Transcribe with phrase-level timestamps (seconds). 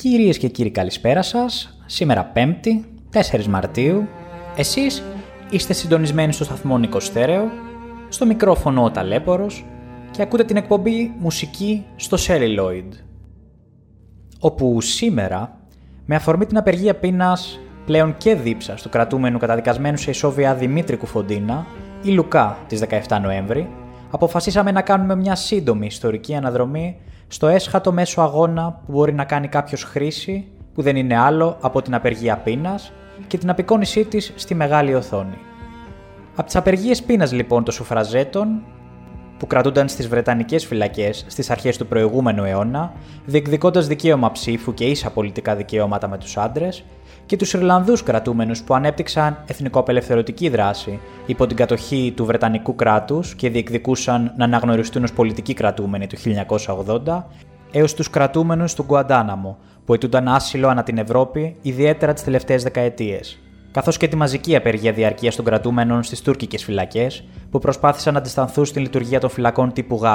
[0.00, 1.78] Κυρίες και κύριοι καλησπέρα σας.
[1.86, 4.06] Σήμερα 5η, 4 Μαρτίου.
[4.56, 5.02] Εσείς
[5.50, 7.50] είστε συντονισμένοι στο σταθμό Νίκος Στέρεο,
[8.08, 9.64] στο μικρόφωνο ο Ταλέπορος
[10.10, 12.88] και ακούτε την εκπομπή Μουσική στο Celluloid.
[14.40, 15.60] Όπου σήμερα,
[16.06, 21.66] με αφορμή την απεργία πείνας πλέον και δίψα του κρατούμενου καταδικασμένου σε ισόβια Δημήτρη Κουφοντίνα
[22.02, 23.68] ή Λουκά της 17 Νοέμβρη,
[24.10, 26.96] αποφασίσαμε να κάνουμε μια σύντομη ιστορική αναδρομή
[27.28, 31.82] στο έσχατο μέσο αγώνα που μπορεί να κάνει κάποιος χρήση που δεν είναι άλλο από
[31.82, 32.92] την απεργία πείνας
[33.26, 35.38] και την απεικόνισή της στη μεγάλη οθόνη.
[36.34, 38.62] Από τις απεργίες πείνας λοιπόν των σουφραζέτων,
[39.38, 42.92] που κρατούνταν στις Βρετανικές φυλακές στις αρχές του προηγούμενου αιώνα,
[43.24, 46.84] διεκδικώντας δικαίωμα ψήφου και ίσα πολιτικά δικαιώματα με τους άντρες,
[47.28, 53.50] και τους Ιρλανδούς κρατούμενους που ανέπτυξαν εθνικοαπελευθερωτική δράση υπό την κατοχή του Βρετανικού κράτους και
[53.50, 56.16] διεκδικούσαν να αναγνωριστούν ως πολιτικοί κρατούμενοι του
[57.06, 57.24] 1980,
[57.70, 63.38] έως τους κρατούμενους του Γκουαντάναμο, που αιτούνταν άσυλο ανά την Ευρώπη, ιδιαίτερα τις τελευταίες δεκαετίες.
[63.70, 68.64] Καθώς και τη μαζική απεργία διαρκείας των κρατούμενων στις τουρκικές φυλακές, που προσπάθησαν να αντισταθούν
[68.64, 70.06] στην λειτουργία των φυλακών τύπου Γ,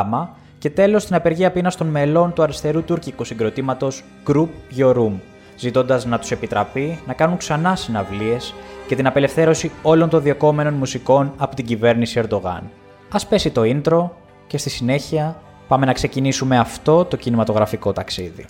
[0.58, 5.14] και τέλος την απεργία πείνας των μελών του αριστερού τουρκικού συγκροτήματος Group Yorum,
[5.58, 8.54] ζητώντας να τους επιτραπεί να κάνουν ξανά συναυλίες
[8.88, 12.70] και την απελευθέρωση όλων των διοκόμενων μουσικών από την κυβέρνηση Ερντογάν.
[13.09, 14.09] Α πέσει το intro
[14.48, 18.46] και στη συνέχεια πάμε να ξεκινήσουμε αυτό το κινηματογραφικό ταξίδι.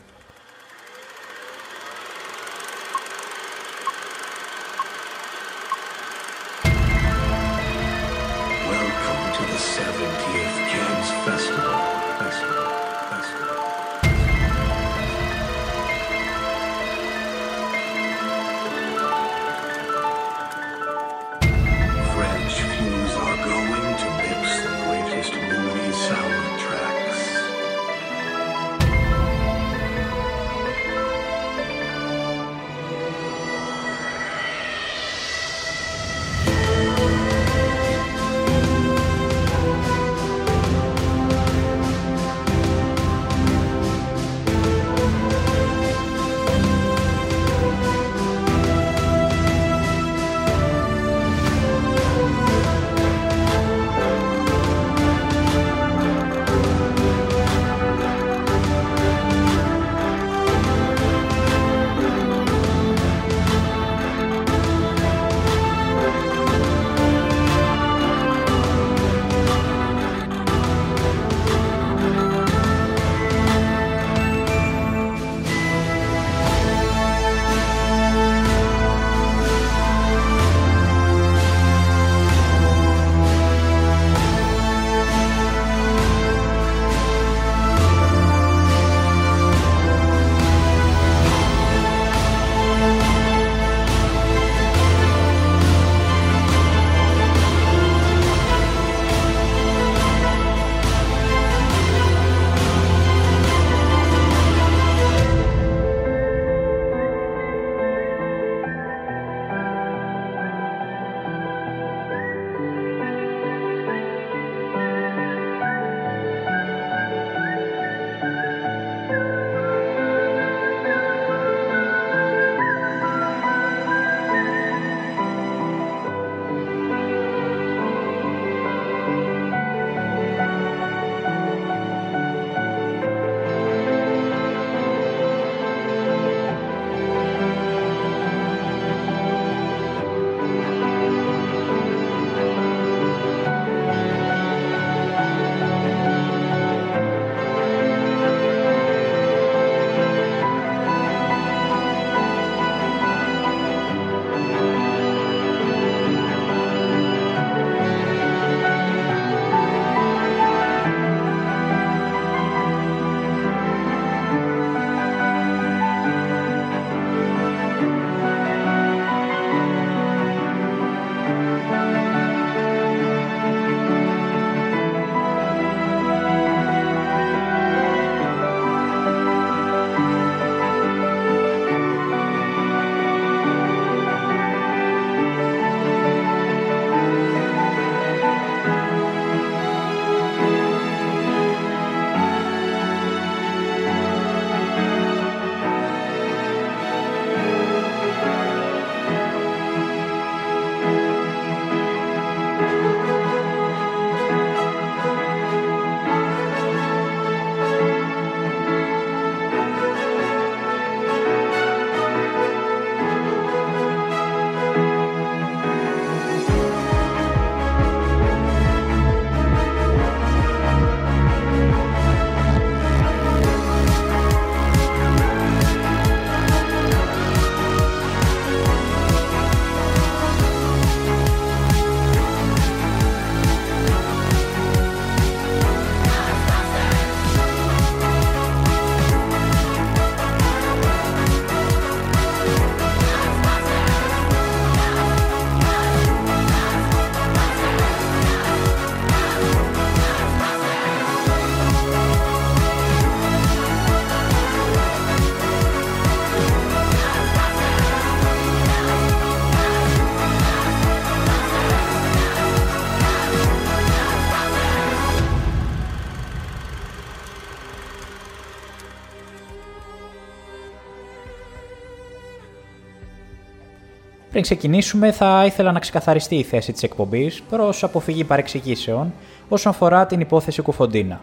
[274.34, 279.14] Πριν ξεκινήσουμε, θα ήθελα να ξεκαθαριστεί η θέση της εκπομπής προς αποφυγή παρεξηγήσεων
[279.50, 281.22] όσον αφορά την υπόθεση Κουφοντίνα.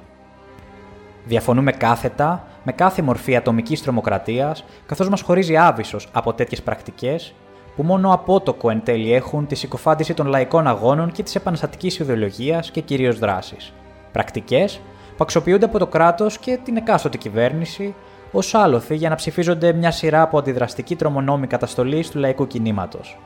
[1.24, 7.34] Διαφωνούμε κάθετα με κάθε μορφή ατομικής τρομοκρατίας, καθώς μας χωρίζει άβυσο από τέτοιες πρακτικές
[7.76, 12.70] που μόνο απότοκο εν τέλει έχουν τη συκοφάντηση των λαϊκών αγώνων και της επαναστατικής ιδεολογίας
[12.70, 13.72] και κυρίως δράσης.
[14.12, 14.80] Πρακτικές
[15.10, 17.94] που αξιοποιούνται από το κράτος και την εκάστοτε κυβέρνηση
[18.32, 23.18] ως άλοθη για να ψηφίζονται μια σειρά από αντιδραστική τρομονόμη καταστολής του λαϊκού κινήματος.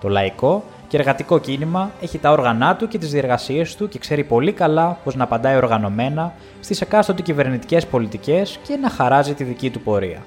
[0.00, 4.24] Το λαϊκό και εργατικό κίνημα έχει τα όργανά του και τις διεργασίες του και ξέρει
[4.24, 9.70] πολύ καλά πώς να απαντάει οργανωμένα στις εκάστοτε κυβερνητικές πολιτικές και να χαράζει τη δική
[9.70, 10.22] του πορεία.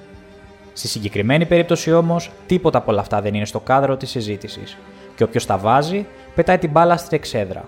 [0.74, 4.78] Στη συγκεκριμένη περίπτωση όμως, τίποτα από όλα αυτά δεν είναι στο κάδρο της συζήτησης,
[5.16, 6.06] και όποιος τα βάζει,
[6.36, 7.64] πετάει την μπάλα στην εξέδρα.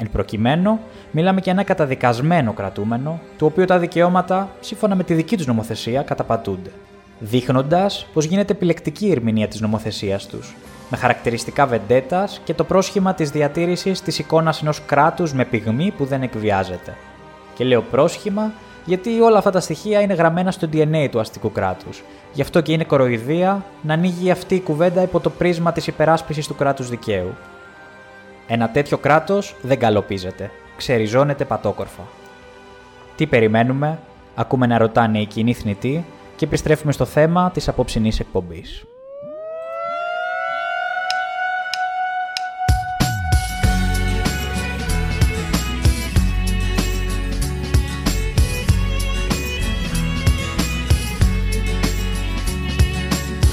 [0.00, 0.80] Εν προκειμένου,
[1.10, 6.02] μιλάμε για ένα καταδικασμένο κρατούμενο, του οποίου τα δικαιώματα, σύμφωνα με τη δική τους νομοθεσία,
[6.02, 6.70] καταπατούνται.
[7.18, 10.56] Δείχνοντας πως γίνεται επιλεκτική η ερμηνεία της νομοθεσίας τους,
[10.90, 16.04] με χαρακτηριστικά βεντέτας και το πρόσχημα της διατήρησης της εικόνας ενός κράτους με πυγμή που
[16.04, 16.96] δεν εκβιάζεται.
[17.54, 18.52] Και λέω πρόσχημα
[18.84, 22.02] γιατί όλα αυτά τα στοιχεία είναι γραμμένα στο DNA του αστικού κράτους.
[22.32, 26.46] Γι' αυτό και είναι κοροϊδία να ανοίγει αυτή η κουβέντα υπό το πρίσμα της υπεράσπισης
[26.46, 27.34] του κράτους δικαίου.
[28.50, 30.50] Ένα τέτοιο κράτος δεν καλοπίζεται.
[30.76, 32.02] Ξεριζώνεται πατόκορφα.
[33.16, 33.98] Τι περιμένουμε,
[34.34, 36.04] ακούμε να ρωτάνε οι κοινοί θνητοί
[36.36, 38.84] και επιστρέφουμε στο θέμα της απόψινής εκπομπής.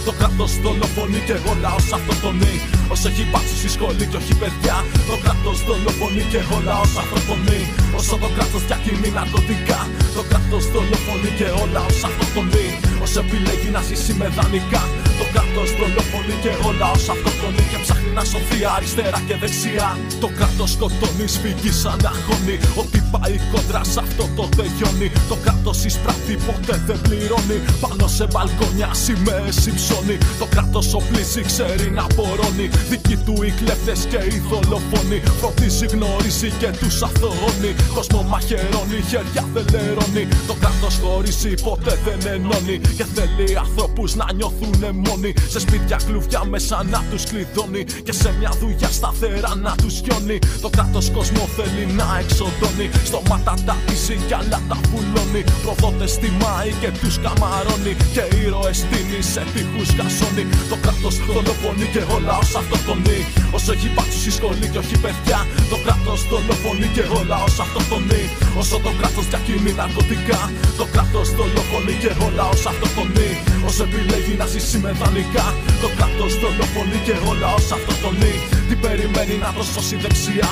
[0.06, 2.56] Το κράτος δολοφονεί και εγώ λαός αυτοκτονεί.
[2.84, 4.78] Όσο έχει υπάρξει στη σχολή και όχι παιδιά.
[5.10, 7.62] Το κράτος δολοφονεί και εγώ λαός αυτοκτονεί.
[8.00, 9.80] Όσο το κράτος διακινεί ναρκωτικά.
[10.16, 12.68] Το κράτος δολοφονεί και ο λαός αυτοκτονεί.
[13.06, 14.84] Όσο επιλέγει να ζήσει με δανεικά.
[15.19, 17.63] Το κράτος δολοφονεί και ο λαός αυτοκτονεί.
[17.72, 19.90] Και ψάχνει να σωθεί αριστερά και δεξιά.
[20.24, 22.56] Το κράτος σκοτώνει, σφυγεί σαν αγώνει.
[22.81, 25.07] Ό,τι πάει κόντρα σε αυτό το τελειώνει.
[25.31, 27.57] Το κράτος εισπράττει, ποτέ δεν πληρώνει.
[27.84, 30.18] Πάνω σε μπαλκόνια σημαίες υψώνει.
[30.42, 32.68] Το κράτος οπλίζει, ξέρει να πορώνει.
[32.92, 35.19] Δικοί του οι κλέφτες και οι δολοφόνοι.
[35.40, 37.71] Φροντίζει, γνωρίζει και τους αθωώνει.
[37.95, 40.24] Κόσμο μαχαιρώνει, χέρια δεν λερώνει.
[40.50, 42.78] Το κράτος χωρίζει, ποτέ δεν ενώνει.
[42.97, 44.75] Και θέλει ανθρώπους να νιώθουν
[45.06, 45.33] μόνοι.
[45.54, 47.83] Σε σπίτια κλουβιά μέσα να τους κλειδώνει.
[48.06, 50.40] Και σε μια δουλειά σταθερά να τους γιώνει.
[50.61, 52.87] Το κράτος κόσμο θέλει να εξοδώνει.
[53.09, 55.42] Στόματα τα πίζει κι άλλα τα πουλώνει.
[55.64, 57.94] Προδότες τιμάει και τους καμαρώνει.
[58.16, 60.45] Και ήρωες στείνει σε τείχους κασώνει.
[60.71, 63.19] Το κράτος δολοφονεί και ο λαό αυτοκτονεί.
[63.56, 65.40] Όσο έχει υπάρξει στη σχολή και όχι παιδιά.
[65.71, 68.23] Το κράτος δολοφονεί και ο λαό αυτοκτονεί.
[68.62, 70.40] Όσο το κράτος διακινεί ναρκωτικά.
[70.78, 73.31] Το κράτος δολοφονεί και ο λαό αυτοκτονεί.
[73.68, 75.47] Όσο επιλέγει να ζήσει με δανεικά.
[75.81, 78.35] Το κράτος δολοφονεί και ο λαό αυτοκτονεί.
[78.68, 80.50] Τι περιμένει να το σώσει δεξιά.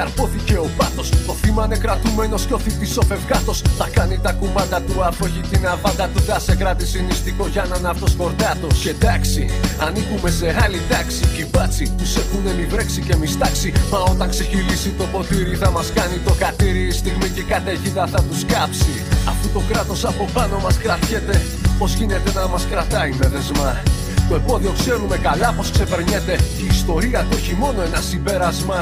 [0.00, 1.08] Καρπόθηκε ο πάθος.
[1.26, 3.58] Το θύμα είναι κρατούμενος και ο θητή ο φευγάτος.
[3.78, 6.20] Θα κάνει τα κουμάντα του, αφού έχει την αβάντα του.
[6.28, 8.74] Θα σε κρατήσει νηστικό για να είναι αυτός κορδάτος.
[8.82, 9.42] Και εντάξει,
[9.86, 11.24] ανήκουμε σε άλλη τάξη.
[11.34, 13.72] Κι οι μπάτσι τους έχουν μη βρέξει και μη στάξει.
[13.90, 16.82] Μα όταν ξεχυλήσει το ποτήρι, θα μας κάνει το κατήρι.
[16.92, 18.94] Η στιγμή και η καταιγίδα θα τους κάψει.
[19.30, 21.36] Αφού το κράτος από πάνω μας κρατιέται,
[21.78, 23.82] πώς γίνεται να μας κρατάει με δεσμά;
[24.28, 28.78] Το επόδιο ξέρουμε καλά πως ξεπερνιέται Και η ιστορία του έχει μόνο ένα συμπέρασμα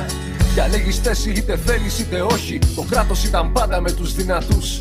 [0.58, 4.80] Διαλέγεις θέση είτε θέλεις είτε όχι Το κράτος ήταν πάντα με τους δυνατούς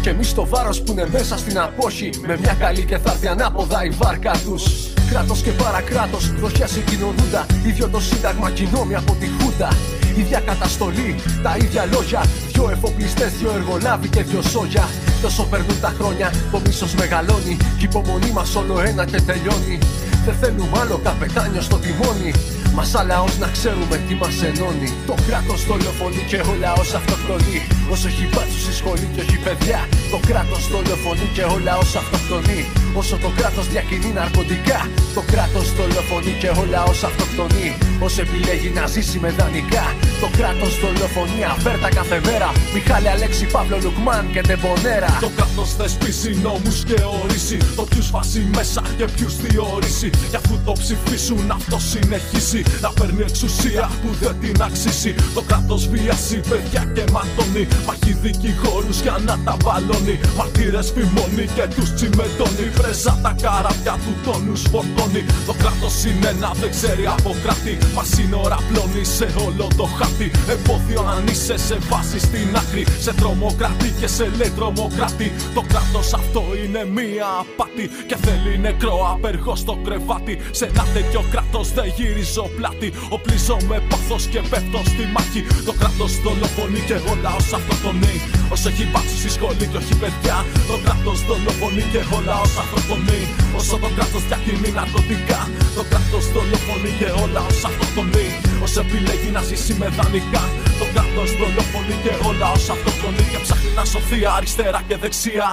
[0.00, 2.10] και εμείς το βάρος που είναι μέσα στην απόχη.
[2.26, 4.62] Με μια καλή και θα έρθει ανάποδα η βάρκα τους.
[5.10, 7.46] Κράτος και παρακράτος, φτωχιά συγκοινωνούντα.
[7.66, 9.68] ίδιο το σύνταγμα κοινόμοι από τη Χούντα.
[10.16, 12.24] Ίδια καταστολή, τα ίδια λόγια.
[12.52, 14.88] Δυο εφοπλιστές, δυο εργολάβοι και δυο σόγια.
[15.22, 17.56] Τόσο περνούν τα χρόνια, το μίσος μεγαλώνει.
[17.78, 19.78] Κι η υπομονή μας όλο ένα και τελειώνει.
[20.24, 22.32] Δεν θέλουμε άλλο καπετάνιο στο τιμόνι.
[22.76, 24.88] Μας λαό να ξέρουμε τι μας ενώνει.
[25.06, 27.60] Το κράτος δολοφονεί και ο λαός αυτοκτονεί.
[27.92, 29.80] Όσο έχει μπάτσου στη σχολή και όχι παιδιά.
[30.12, 32.62] Το κράτος δολοφονεί και ο λαός αυτοκτονεί.
[33.00, 34.80] Όσο το κράτος διακινεί ναρκωτικά.
[35.14, 37.68] Το κράτος δολοφονεί και ο λαός αυτοκτονεί.
[38.06, 39.86] Όσο επιλέγει να ζήσει με δανεικά.
[40.22, 42.48] Το κράτος δολοφονεί αφέρτα κάθε μέρα.
[42.74, 45.10] Μιχάλη Αλέξη Παύλο Λουκμάν και Τεμπονέρα.
[45.26, 47.58] Το κράτος θεσπίσει νόμους και ορίσει.
[47.76, 50.10] Το ποιους φάσει μέσα και ποιους διορίσει.
[50.30, 52.63] Κι αφού το ψηφίσουν αυτό συνεχίσει.
[52.84, 55.14] Να παίρνει εξουσία που δεν την αξίζει.
[55.34, 57.64] Το κράτος βιάζει παιδιά και ματώνει.
[57.86, 60.16] Μαχή δικηγόρους για να τα βαλώνει.
[60.36, 62.66] Μαρτύρες φημώνει και τους τσιμετώνει.
[62.78, 65.22] Πρέζα τα καράβια του τόνους φορτώνει.
[65.48, 67.74] Το κράτος είναι ένα δεν ξέρει από κράτη.
[67.96, 70.28] Μα είναι ώρα πλώνει σε όλο το χάτι.
[70.54, 72.84] Εμπόδιο αν είσαι σε βάση στην άκρη.
[73.04, 75.28] Σε τρομοκράτη και σε λέει τρομοκράτη.
[75.56, 77.84] Το κράτος αυτό είναι μία απάτη.
[78.08, 80.34] Και θέλει νεκρό απεργό στο κρεβάτι.
[80.50, 82.88] Σε ένα τέτοιο κράτος δεν γυρίζω πλάτη.
[83.14, 85.40] Οπλίζω με πάθος και πέφτω στη μάχη.
[85.68, 88.16] Το κράτος δολοφονεί και εγώ λαό αυτοκτονεί.
[88.54, 90.36] Όσο έχει μπάψει στη σχολή και όχι παιδιά.
[90.70, 93.22] Το κράτος δολοφονεί και εγώ λαό αυτοκτονεί.
[93.58, 95.40] Όσο το κράτος διακινεί ναρκωτικά.
[95.76, 98.28] Το κράτος δολοφονεί και ο λαό αυτοκτονεί.
[98.64, 100.44] Όσο επιλέγει να ζήσει με δανεικά.
[100.80, 103.24] Το κράτος δολοφονεί και ο λαό αυτοκτονεί.
[103.32, 105.50] Και ψάχνει να σωθεί αριστερά και δεξιά.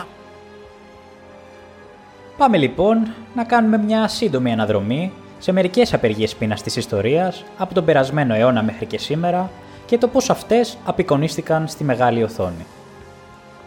[2.37, 2.97] Πάμε λοιπόν
[3.35, 5.11] να κάνουμε μια σύντομη αναδρομή
[5.41, 9.49] σε μερικές απεργίες πείνας της ιστορίας από τον περασμένο αιώνα μέχρι και σήμερα
[9.85, 12.65] και το πώς αυτές απεικονίστηκαν στη μεγάλη οθόνη.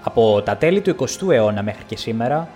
[0.02, 2.48] Από τα τέλη του 20ου αιώνα μέχρι και σήμερα,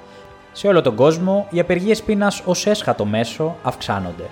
[0.53, 4.25] σε όλο τον κόσμο οι απεργίες πείνας ως έσχατο μέσο αυξάνονται.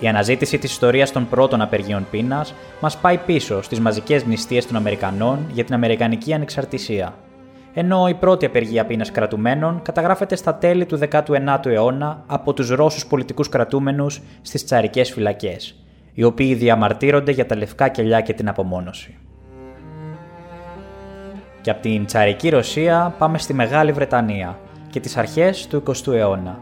[0.00, 4.76] Η αναζήτηση της ιστορίας των πρώτων απεργίων πείνας μας πάει πίσω στις μαζικές νηστείες των
[4.76, 7.14] Αμερικανών για την Αμερικανική ανεξαρτησία–
[7.74, 13.06] ενώ η πρώτη απεργία πείνας κρατουμένων καταγράφεται στα τέλη του 19ου αιώνα από τους Ρώσους
[13.06, 15.84] πολιτικούς κρατούμενους στις τσαρικές φυλακές,
[16.14, 19.16] οι οποίοι διαμαρτύρονται για τα λευκά κελιά και την απομόνωση.
[21.60, 24.58] Και από την τσαρική Ρωσία πάμε στη Μεγάλη Βρετανία
[24.90, 26.58] και τις αρχές του 20ου αιώνα,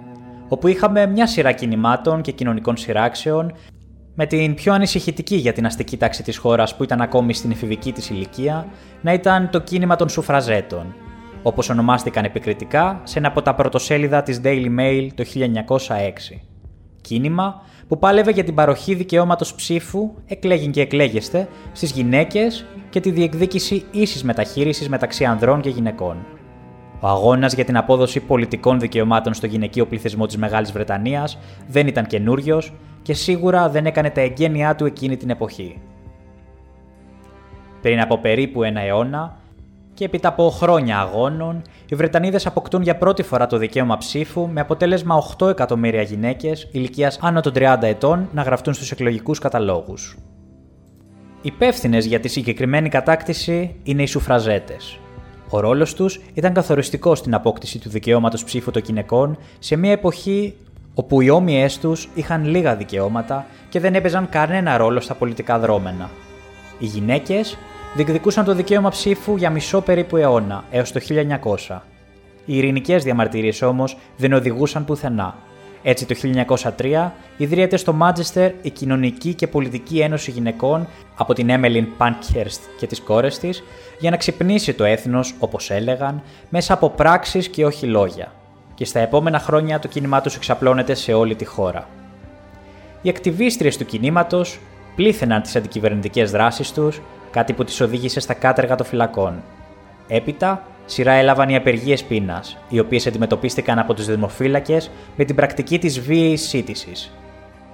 [0.48, 3.52] όπου είχαμε μια σειρά κινημάτων και κοινωνικών σειράξεων
[4.20, 7.92] με την πιο ανησυχητική για την αστική τάξη της χώρας που ήταν ακόμη στην εφηβική
[7.92, 8.66] της ηλικία
[9.00, 10.94] να ήταν το κίνημα των σουφραζέτων,
[11.42, 16.40] όπως ονομάστηκαν επικριτικά σε ένα από τα πρωτοσέλιδα της Daily Mail το 1906.
[17.00, 23.10] Κίνημα που πάλευε για την παροχή δικαιώματος ψήφου, εκλέγην και εκλέγεστε, στις γυναίκες και τη
[23.10, 26.16] διεκδίκηση ίσης μεταχείρισης μεταξύ ανδρών και γυναικών.
[27.00, 32.06] Ο αγώνας για την απόδοση πολιτικών δικαιωμάτων στο γυναικείο πληθυσμό της Μεγάλης Βρετανίας δεν ήταν
[32.06, 32.72] καινούριος
[33.08, 35.80] και σίγουρα δεν έκανε τα εγγένειά του εκείνη την εποχή.
[37.82, 39.36] Πριν από περίπου ένα αιώνα
[39.94, 44.60] και έπειτα από χρόνια αγώνων, οι Βρετανίδες αποκτούν για πρώτη φορά το δικαίωμα ψήφου με
[44.60, 50.16] αποτέλεσμα 8 εκατομμύρια γυναίκες ηλικίας άνω των 30 ετών να γραφτούν στους εκλογικούς καταλόγους.
[51.42, 54.98] Υπεύθυνες για τη συγκεκριμένη κατάκτηση είναι οι σουφραζέτες.
[55.50, 60.54] Ο ρόλος τους ήταν καθοριστικός στην απόκτηση του δικαιώματος ψήφου των γυναικών σε μια εποχή
[60.98, 66.10] όπου οι όμοιές τους είχαν λίγα δικαιώματα και δεν έπαιζαν κανένα ρόλο στα πολιτικά δρόμενα.
[66.78, 67.58] Οι γυναίκες
[67.94, 71.00] διεκδικούσαν το δικαίωμα ψήφου για μισό περίπου αιώνα έως το
[71.68, 71.80] 1900.
[72.44, 75.34] Οι ειρηνικές διαμαρτυρίες όμως δεν οδηγούσαν πουθενά.
[75.82, 76.14] Έτσι το
[76.76, 80.86] 1903 ιδρύεται στο Μάντζεστερ η Κοινωνική και Πολιτική Ένωση Γυναικών
[81.16, 83.62] από την Έμελιν Πανκέρστ και τις κόρες της
[83.98, 88.32] για να ξυπνήσει το έθνος, όπως έλεγαν, μέσα από πράξεις και όχι λόγια
[88.78, 91.88] και στα επόμενα χρόνια το κίνημά τους εξαπλώνεται σε όλη τη χώρα.
[93.02, 94.58] Οι ακτιβίστριες του κινήματος
[94.96, 99.42] πλήθαιναν τις αντικυβερνητικές δράσεις τους, κάτι που τις οδήγησε στα κάτεργα των φυλακών.
[100.08, 105.78] Έπειτα, σειρά έλαβαν οι απεργίες πείνας, οι οποίες αντιμετωπίστηκαν από τους δημοφύλακες με την πρακτική
[105.78, 107.12] της βίαιης σύντησης.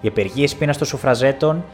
[0.01, 1.65] Οι απεργίες πείνας των σουφραζέτων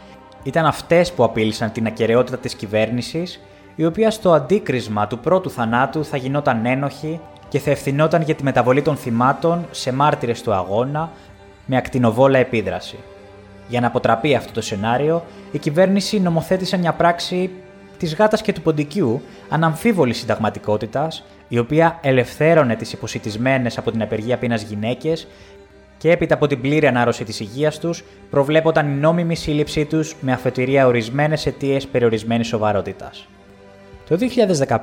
[0.42, 3.40] ήταν αυτές που απείλησαν την ακαιρεότητα της κυβέρνησης,
[3.76, 7.20] η οποία στο αντίκρισμα του πρώτου θανάτου θα γινόταν ένοχη
[7.50, 11.10] και θα ευθυνόταν για τη μεταβολή των θυμάτων σε μάρτυρες του αγώνα
[11.66, 12.98] με ακτινοβόλα επίδραση.
[13.68, 17.50] Για να αποτραπεί αυτό το σενάριο, η κυβέρνηση νομοθέτησε μια πράξη
[17.98, 24.38] της γάτας και του ποντικιού αναμφίβολης συνταγματικότητας, η οποία ελευθέρωνε τις υποσυτισμένες από την απεργία
[24.38, 25.26] πείνας γυναίκες
[25.98, 30.32] και έπειτα από την πλήρη ανάρρωση της υγείας τους, προβλέπονταν η νόμιμη σύλληψή τους με
[30.32, 33.28] αφετηρία ορισμένες αιτίες περιορισμένης σοβαρότητας.
[34.10, 34.18] Το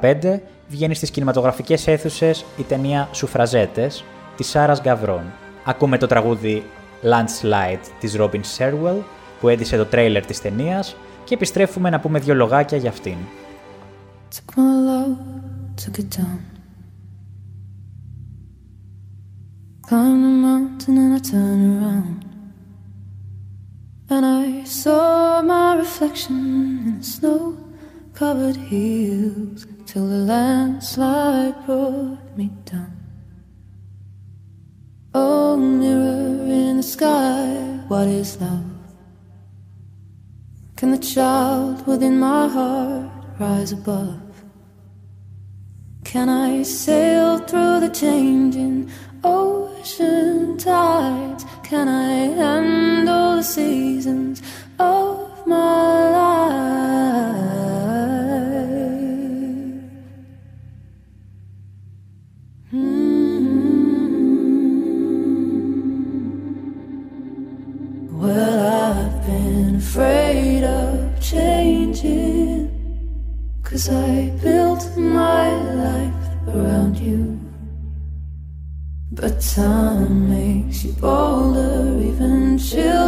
[0.02, 4.04] 2015 βγαίνει στις κινηματογραφικές αίθουσες η ταινία «Σουφραζέτες»
[4.38, 5.22] της Σάρας Γκαβρών.
[5.66, 6.64] Ακούμε το τραγούδι
[7.04, 9.02] «Landslide» της Robin Sherwell
[9.40, 13.18] που έδισε το τρέιλερ της ταινίας και επιστρέφουμε να πούμε δύο λογάκια για αυτήν.
[24.10, 26.36] And I saw my reflection
[26.88, 27.67] in the snow
[28.18, 32.98] covered hills till the landslide brought me down.
[35.14, 37.46] Oh, mirror in the sky,
[37.88, 38.66] what is love?
[40.78, 44.34] Can the child within my heart rise above?
[46.04, 48.90] Can I sail through the changing
[49.24, 51.46] ocean tides?
[51.62, 54.42] Can I handle the seasons?
[54.80, 56.87] of my life.
[73.90, 75.50] I built my
[75.84, 77.40] life around you.
[79.12, 83.07] But time makes you bolder, even children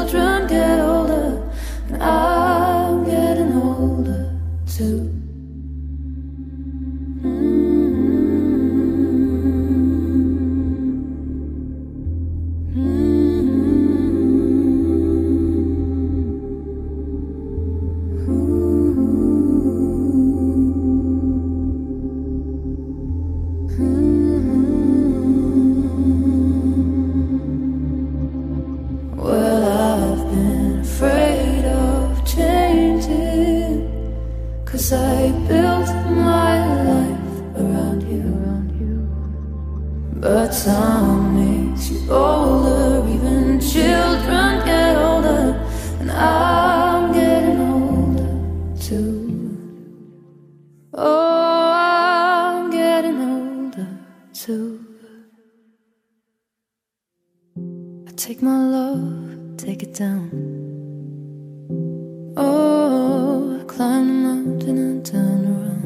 [62.42, 65.84] Oh, I climb the mountain and turn around.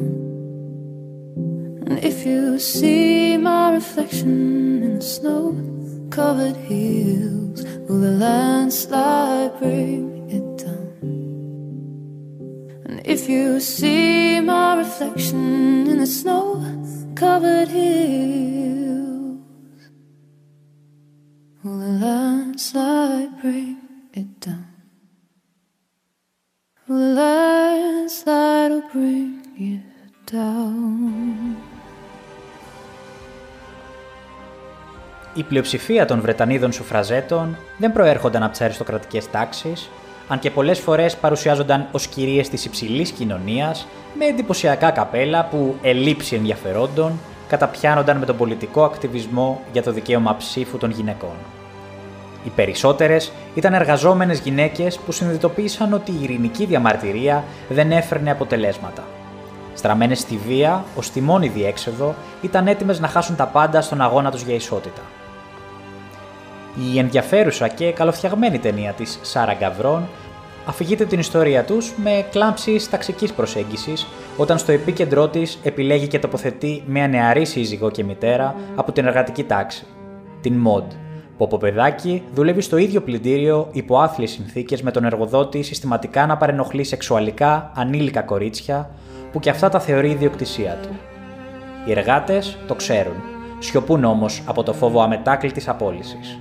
[1.88, 5.56] And if you see my reflection in the snow
[6.10, 10.92] covered hills, will the landslide bring it down?
[12.86, 16.62] And if you see my reflection in the snow
[17.16, 19.40] covered hills,
[21.64, 23.83] will the landslide bring
[35.34, 39.90] Η πλειοψηφία των Βρετανίδων σουφραζέτων δεν προέρχονταν από τις αριστοκρατικές τάξεις,
[40.28, 43.86] αν και πολλές φορές παρουσιάζονταν ως κυρίες της υψηλής κοινωνίας
[44.18, 47.12] με εντυπωσιακά καπέλα που, ελήψη ενδιαφερόντων,
[47.48, 51.36] καταπιάνονταν με τον πολιτικό ακτιβισμό για το δικαίωμα ψήφου των γυναικών.
[52.44, 59.02] Οι περισσότερες ήταν εργαζόμενες γυναίκες που συνειδητοποίησαν ότι η ειρηνική διαμαρτυρία δεν έφερνε αποτελέσματα.
[59.74, 64.30] Στραμμένες στη βία, ως τη μόνη διέξοδο, ήταν έτοιμες να χάσουν τα πάντα στον αγώνα
[64.30, 65.00] τους για ισότητα.
[66.92, 70.08] Η ενδιαφέρουσα και καλοφτιαγμένη ταινία της Σάρα Γκαβρόν
[70.66, 74.06] αφηγείται την ιστορία τους με κλάμψεις ταξικής προσέγγισης
[74.36, 79.44] όταν στο επίκεντρό της επιλέγει και τοποθετεί μια νεαρή σύζυγο και μητέρα από την εργατική
[79.44, 79.86] τάξη,
[80.40, 80.92] την Μοντ,
[81.36, 86.36] που από παιδάκι δουλεύει στο ίδιο πλυντήριο υπό άθλιες συνθήκες με τον εργοδότη συστηματικά να
[86.36, 88.90] παρενοχλεί σεξουαλικά ανήλικα κορίτσια
[89.34, 90.88] που και αυτά τα θεωρεί ιδιοκτησία του.
[91.86, 93.14] Οι εργάτες το ξέρουν,
[93.58, 96.38] σιωπούν όμως από το φόβο αμετάκλητης απόλυσης.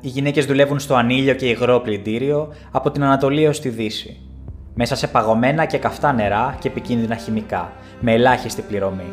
[0.00, 4.20] Οι γυναίκες δουλεύουν στο ανήλιο και υγρό πλυντήριο από την Ανατολή έως τη Δύση.
[4.74, 9.12] Μέσα σε παγωμένα και καυτά νερά και επικίνδυνα χημικά, με ελάχιστη πληρωμή.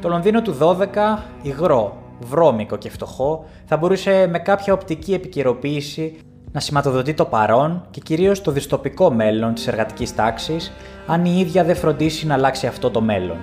[0.00, 6.16] Το Λονδίνο του 12, υγρό, βρώμικο και φτωχό, θα μπορούσε με κάποια οπτική επικαιροποίηση
[6.52, 10.72] να σηματοδοτεί το παρόν και κυρίως το δυστοπικό μέλλον της εργατικής τάξης,
[11.06, 13.36] αν η ίδια δεν φροντίσει να αλλάξει αυτό το μέλλον.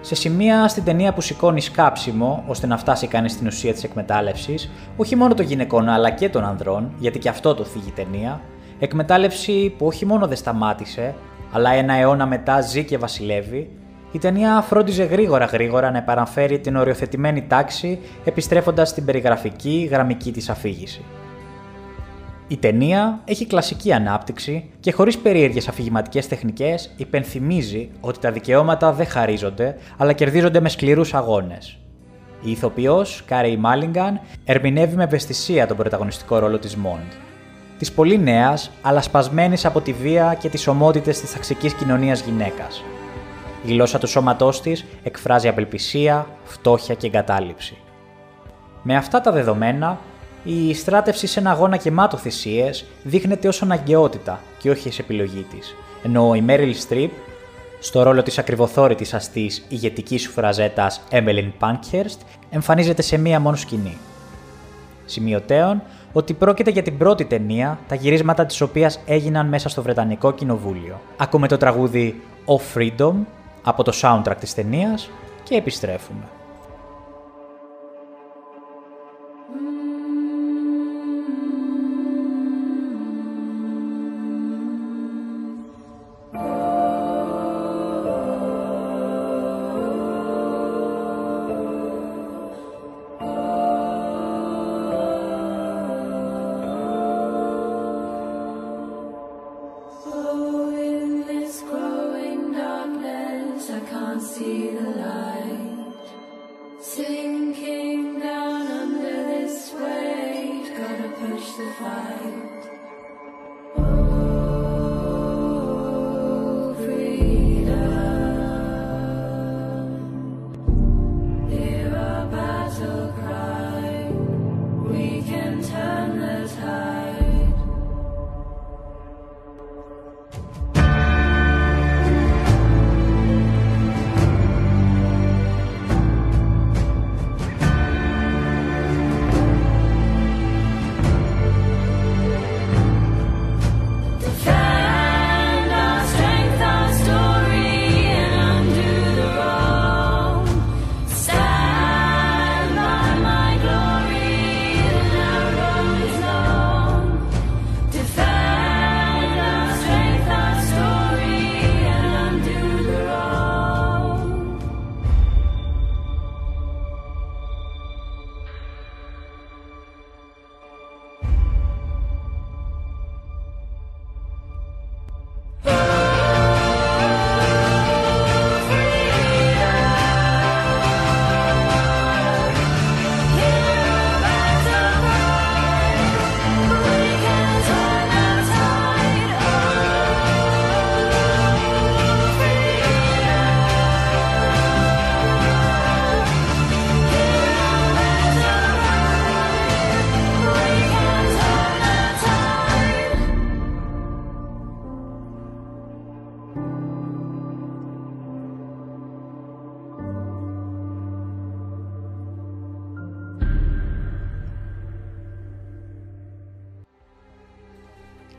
[0.00, 4.70] Σε σημεία στην ταινία που σηκώνει σκάψιμο ώστε να φτάσει κανείς στην ουσία της εκμετάλλευσης,
[4.96, 8.40] όχι μόνο των γυναικών αλλά και των ανδρών, γιατί και αυτό το θίγει η ταινία,
[8.78, 11.14] εκμετάλλευση που όχι μόνο δεν σταμάτησε,
[11.52, 13.70] αλλά ένα αιώνα μετά ζει και βασιλεύει,
[14.12, 20.48] η ταινία φρόντιζε γρήγορα γρήγορα να επαναφέρει την οριοθετημένη τάξη επιστρέφοντας στην περιγραφική γραμμική της
[20.48, 21.04] αφήγηση.
[22.48, 29.06] Η ταινία έχει κλασική ανάπτυξη και χωρίς περίεργες αφηγηματικές τεχνικές υπενθυμίζει ότι τα δικαιώματα δεν
[29.06, 31.78] χαρίζονται, αλλά κερδίζονται με σκληρούς αγώνες.
[32.42, 37.12] Η ηθοποιός, Κάρεϊ Μάλιγκαν, ερμηνεύει με ευαισθησία τον πρωταγωνιστικό ρόλο της Μόντ.
[37.78, 42.82] Της πολύ νέας, αλλά σπασμένης από τη βία και τις ομότητες της ταξικής κοινωνίας γυναίκας.
[43.64, 47.76] Η γλώσσα του σώματός της εκφράζει απελπισία, φτώχεια και εγκατάλειψη.
[48.82, 49.98] Με αυτά τα δεδομένα,
[50.44, 55.74] η στράτευση σε ένα αγώνα γεμάτο θυσίες δείχνεται ως αναγκαιότητα και όχι ως επιλογή της,
[56.02, 57.10] ενώ η Μέριλ Στριπ,
[57.80, 63.96] στο ρόλο της ακριβοθόρητης αστής ηγετικής σουφραζέτας Έμελιν Πάνκχερστ, εμφανίζεται σε μία μόνο σκηνή.
[65.04, 70.32] Σημειωτέων ότι πρόκειται για την πρώτη ταινία, τα γυρίσματα της οποίας έγιναν μέσα στο Βρετανικό
[70.32, 71.00] Κοινοβούλιο.
[71.16, 73.14] Ακούμε το τραγούδι Of Freedom
[73.62, 75.10] από το soundtrack της ταινίας
[75.42, 76.24] και επιστρέφουμε.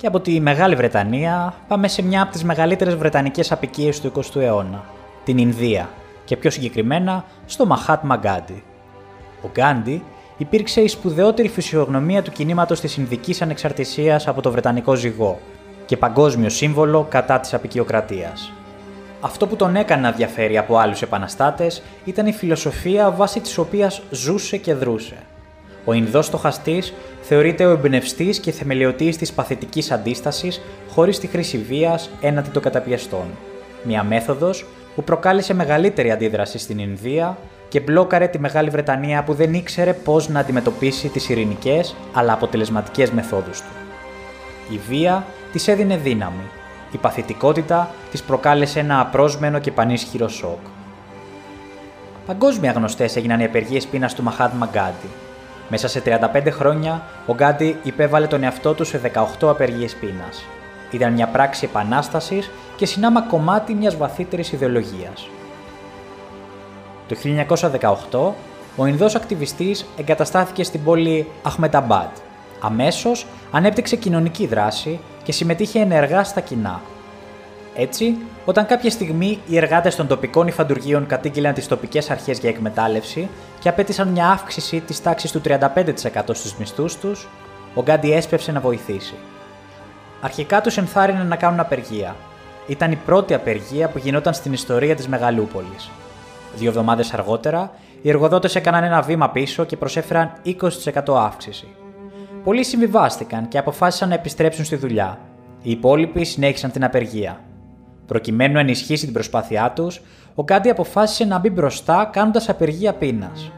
[0.03, 4.41] Και από τη Μεγάλη Βρετανία πάμε σε μια από τις μεγαλύτερες βρετανικές απικίες του 20ου
[4.41, 4.83] αιώνα,
[5.23, 5.89] την Ινδία
[6.25, 8.63] και πιο συγκεκριμένα στο Μαχάτμα Γκάντι.
[9.43, 10.03] Ο Γκάντι
[10.37, 15.39] υπήρξε η σπουδαιότερη φυσιογνωμία του κινήματος της Ινδικής Ανεξαρτησίας από το Βρετανικό ζυγό
[15.85, 18.51] και παγκόσμιο σύμβολο κατά της απικιοκρατίας.
[19.21, 24.01] Αυτό που τον έκανε να διαφέρει από άλλους επαναστάτες ήταν η φιλοσοφία βάσει της οποίας
[24.11, 25.15] ζούσε και δρούσε.
[25.85, 32.09] Ο Ινδός στοχαστής θεωρείται ο εμπνευστής και θεμελιωτής της παθητικής αντίστασης χωρίς τη χρήση βίας
[32.21, 33.25] έναντι των καταπιεστών.
[33.83, 34.65] Μια μέθοδος
[34.95, 37.37] που προκάλεσε μεγαλύτερη αντίδραση στην Ινδία
[37.69, 43.11] και μπλόκαρε τη Μεγάλη Βρετανία που δεν ήξερε πώς να αντιμετωπίσει τις ειρηνικές αλλά αποτελεσματικές
[43.11, 43.71] μεθόδους του.
[44.73, 46.43] Η βία της έδινε δύναμη.
[46.91, 50.59] Η παθητικότητα της προκάλεσε ένα απρόσμενο και πανίσχυρο σοκ.
[52.25, 55.22] Παγκόσμια γνωστές έγιναν οι απεργίες πείνας του Μαχάτμα Γκάντι.
[55.75, 59.01] Μέσα σε 35 χρόνια, ο Γκάντι υπέβαλε τον εαυτό του σε
[59.39, 60.45] 18 απεργίες πείνας.
[60.91, 65.27] Ήταν μια πράξη επανάστασης και συνάμα κομμάτι μιας βαθύτερης ιδεολογίας.
[67.07, 68.33] Το 1918,
[68.75, 72.11] ο Ινδός ακτιβιστής εγκαταστάθηκε στην πόλη Αχμεταμπάντ.
[72.59, 76.81] Αμέσως ανέπτυξε κοινωνική δράση και συμμετείχε ενεργά στα κοινά.
[77.75, 83.29] Έτσι, όταν κάποια στιγμή οι εργάτες των τοπικών υφαντουργείων κατήγγειλαν τις τοπικές αρχές για εκμετάλλευση
[83.59, 85.55] και απέτησαν μια αύξηση της τάξης του 35%
[86.31, 87.27] στους μισθούς τους,
[87.73, 89.13] ο Γκάντι έσπευσε να βοηθήσει.
[90.21, 92.15] Αρχικά τους ενθάρρυνε να κάνουν απεργία.
[92.67, 95.89] Ήταν η πρώτη απεργία που γινόταν στην ιστορία της Μεγαλούπολης.
[96.55, 101.67] Δύο εβδομάδες αργότερα, οι εργοδότες έκαναν ένα βήμα πίσω και προσέφεραν 20% αύξηση.
[102.43, 105.19] Πολλοί συμβιβάστηκαν και αποφάσισαν να επιστρέψουν στη δουλειά.
[105.61, 107.39] Οι υπόλοιποι συνέχισαν την απεργία.
[108.07, 110.01] Προκειμένου να ενισχύσει την προσπάθειά τους,
[110.35, 113.51] ο Γκάντι αποφάσισε να μπει μπροστά κάνοντας απεργία πείνας.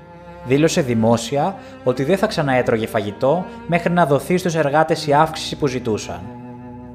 [0.48, 5.68] Δήλωσε δημόσια ότι δεν θα ξαναέτρωγε φαγητό μέχρι να δοθεί στους εργάτες η αύξηση που
[5.68, 6.22] ζητούσαν.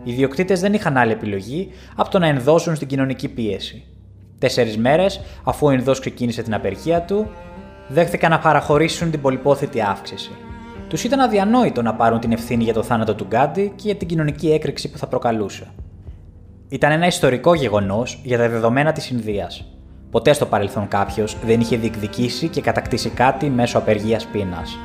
[0.05, 3.85] Οι ιδιοκτήτε δεν είχαν άλλη επιλογή από το να ενδώσουν στην κοινωνική πίεση.
[4.39, 7.31] Τέσσερις μέρες αφού ο Ινδός ξεκίνησε την απεργία του,
[7.89, 10.31] δέχτηκαν να παραχωρήσουν την πολυπόθητη αύξηση.
[10.89, 14.09] Τους ήταν αδιανόητο να πάρουν την ευθύνη για το θάνατο του Γκάντι και για την
[14.09, 15.67] κοινωνική έκρηξη που θα προκαλούσε.
[16.73, 19.65] Ήταν ένα ιστορικό γεγονός για τα δεδομένα της Ινδίας.
[20.11, 24.79] Ποτέ στο παρελθόν κάποιος δεν είχε διεκδικήσει και κατακτήσει κάτι μέσω απεργίας πείνας.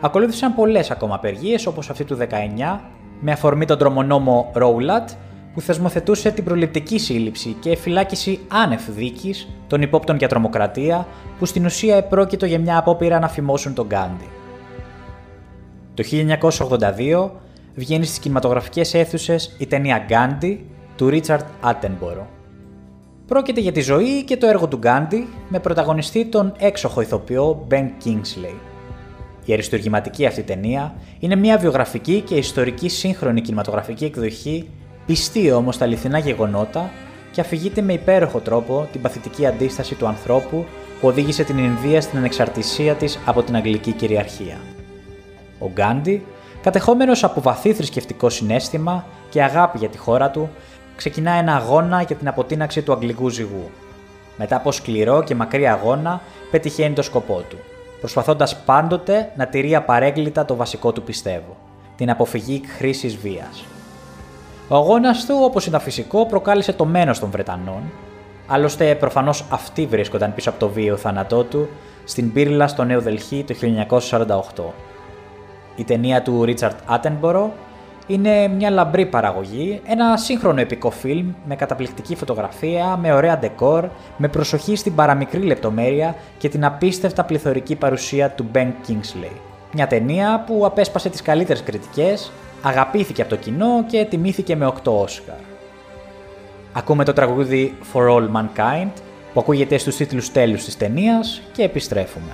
[0.00, 2.80] Ακολούθησαν πολλές ακόμα απεργίες όπως αυτή του 19
[3.20, 5.10] με αφορμή τον τρομονόμο Ρόουλατ
[5.54, 11.06] που θεσμοθετούσε την προληπτική σύλληψη και φυλάκιση άνευ δίκης των υπόπτων για τρομοκρατία
[11.38, 14.28] που στην ουσία επρόκειτο για μια απόπειρα να φημώσουν τον Γκάντι.
[15.94, 16.04] Το
[17.26, 17.30] 1982
[17.74, 20.64] βγαίνει στις κινηματογραφικές αίθουσες η ταινία Γκάντι
[21.00, 22.26] του Ρίτσαρτ Άτενμπορο.
[23.26, 27.88] Πρόκειται για τη ζωή και το έργο του Γκάντι με πρωταγωνιστή τον έξοχο ηθοποιό Ben
[28.04, 28.54] Kingsley.
[29.44, 34.68] Η αριστουργηματική αυτή ταινία είναι μια βιογραφική και ιστορική σύγχρονη κινηματογραφική εκδοχή,
[35.06, 36.90] πιστή όμως στα αληθινά γεγονότα
[37.32, 40.64] και αφηγείται με υπέροχο τρόπο την παθητική αντίσταση του ανθρώπου
[41.00, 44.56] που οδήγησε την Ινδία στην ανεξαρτησία της από την Αγγλική κυριαρχία.
[45.58, 46.26] Ο Γκάντι,
[46.62, 50.50] κατεχόμενος από βαθύ θρησκευτικό συνέστημα και αγάπη για τη χώρα του,
[51.00, 53.70] ξεκινά ένα αγώνα για την αποτείναξη του αγγλικού ζυγού.
[54.36, 57.56] Μετά από σκληρό και μακρύ αγώνα, πετυχαίνει το σκοπό του,
[58.00, 61.56] προσπαθώντας πάντοτε να τηρεί απαρέγκλητα το βασικό του πιστεύω,
[61.96, 63.64] την αποφυγή χρήσης βίας.
[64.68, 67.82] Ο αγώνας του, όπως ήταν φυσικό, προκάλεσε το μένος των Βρετανών,
[68.46, 71.68] άλλωστε προφανώς αυτοί βρίσκονταν πίσω από το βίο θάνατό του
[72.04, 73.54] στην πύρλα στο Νέο Δελχή το
[74.56, 74.72] 1948.
[75.76, 77.52] Η ταινία του Ρίτσαρτ Άτενμπορο
[78.10, 84.28] είναι μια λαμπρή παραγωγή, ένα σύγχρονο επικό φιλμ με καταπληκτική φωτογραφία, με ωραία ντεκόρ, με
[84.28, 89.36] προσοχή στην παραμικρή λεπτομέρεια και την απίστευτα πληθωρική παρουσία του Ben Kingsley.
[89.72, 94.92] Μια ταινία που απέσπασε τις καλύτερες κριτικές, αγαπήθηκε από το κοινό και τιμήθηκε με 8
[94.92, 95.36] Όσκαρ.
[96.72, 98.90] Ακούμε το τραγούδι For All Mankind
[99.32, 102.32] που ακούγεται στους τίτλους τέλους της ταινίας και επιστρέφουμε.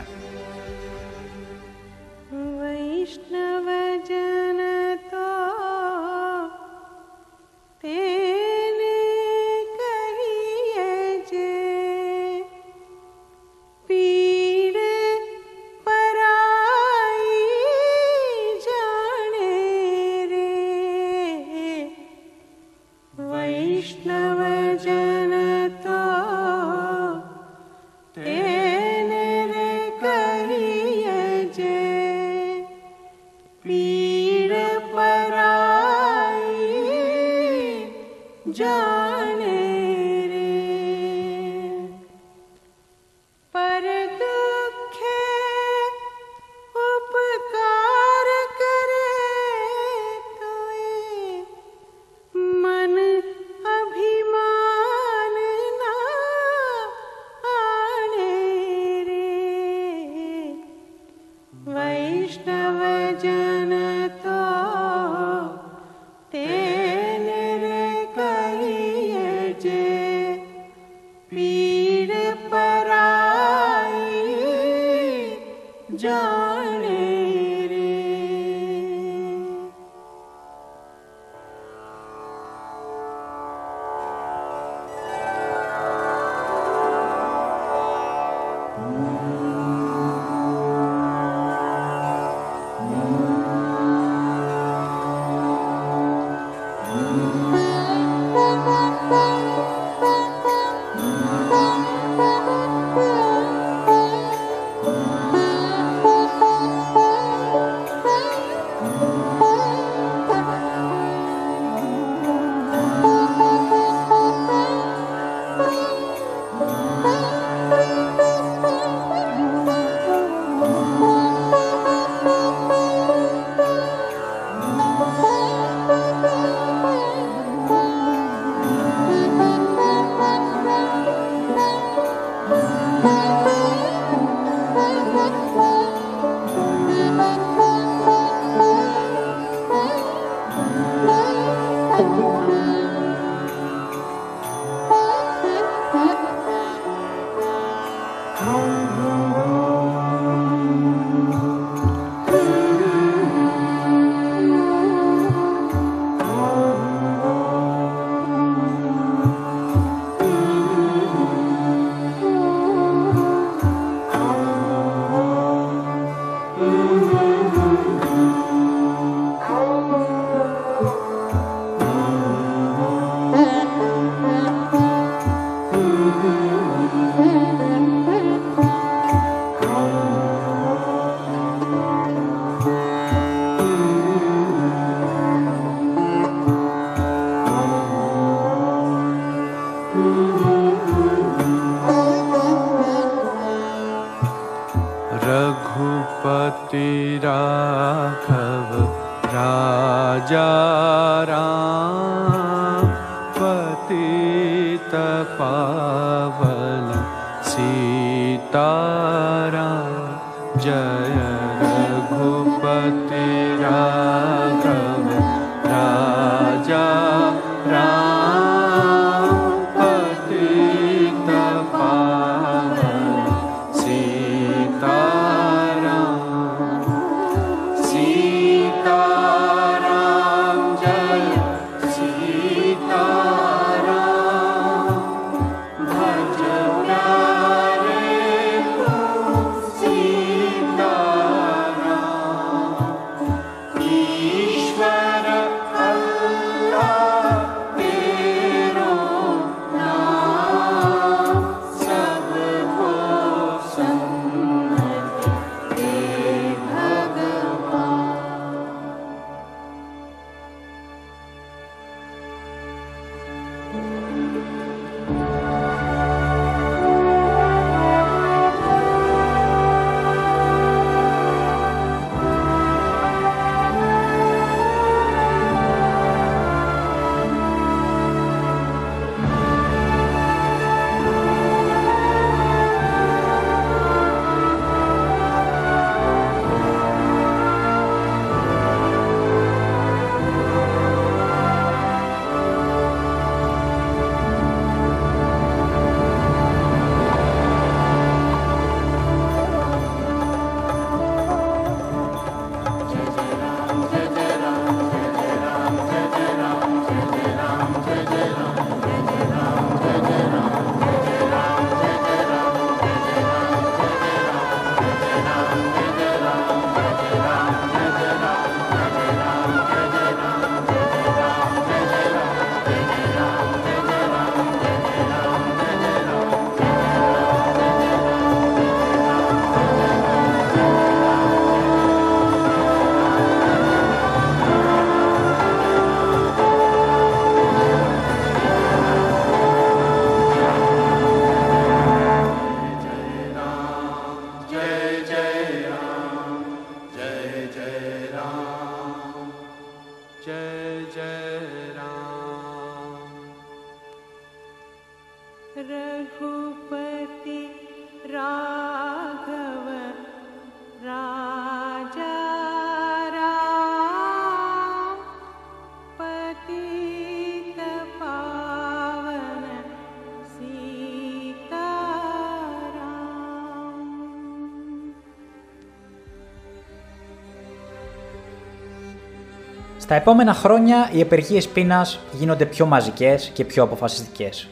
[379.86, 384.48] Στα επόμενα χρόνια οι απεργίες πείνας γίνονται πιο μαζικές και πιο αποφασιστικές.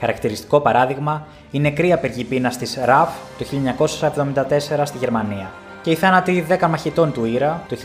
[0.00, 5.50] Χαρακτηριστικό παράδειγμα η νεκρή απεργή πείνας της ΡΑΦ το 1974 στη Γερμανία
[5.82, 7.76] και η θάνατη 10 μαχητών του Ήρα το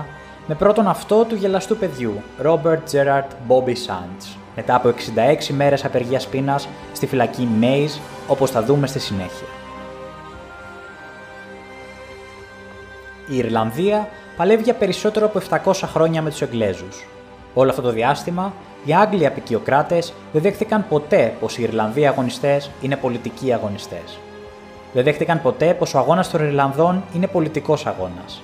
[0.00, 0.04] 1981
[0.46, 6.26] με πρώτον αυτό του γελαστού παιδιού, Robert Gerard Bobby Sands, μετά από 66 μέρες απεργίας
[6.26, 9.46] πείνας στη φυλακή Maze, όπως θα δούμε στη συνέχεια.
[13.30, 17.06] Η Ιρλανδία παλεύει για περισσότερο από 700 χρόνια με τους Εγγλέζους.
[17.54, 18.52] Όλο αυτό το διάστημα,
[18.84, 24.18] οι Άγγλοι απεικιοκράτες δεν δέχτηκαν ποτέ πως οι Ιρλανδοί αγωνιστές είναι πολιτικοί αγωνιστές.
[24.92, 28.42] Δεν δέχτηκαν ποτέ πως ο αγώνας των Ιρλανδών είναι πολιτικός αγώνας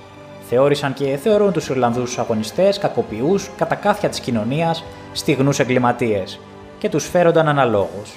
[0.49, 4.83] θεώρησαν και θεωρούν τους Ιρλανδούς αγωνιστές κακοποιούς κατά κάθια της κοινωνίας,
[5.13, 6.39] στιγνούς εγκληματίες
[6.77, 8.15] και τους φέρονταν αναλόγως.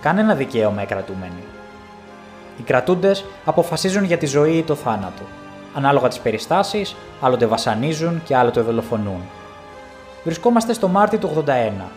[0.00, 1.42] Κανένα δικαίωμα οι κρατούμενοι.
[2.58, 5.22] Οι κρατούντες αποφασίζουν για τη ζωή ή το θάνατο.
[5.74, 9.20] Ανάλογα τις περιστάσεις, άλλοτε βασανίζουν και άλλοτε δολοφονούν.
[10.24, 11.90] Βρισκόμαστε στο Μάρτιο του 81.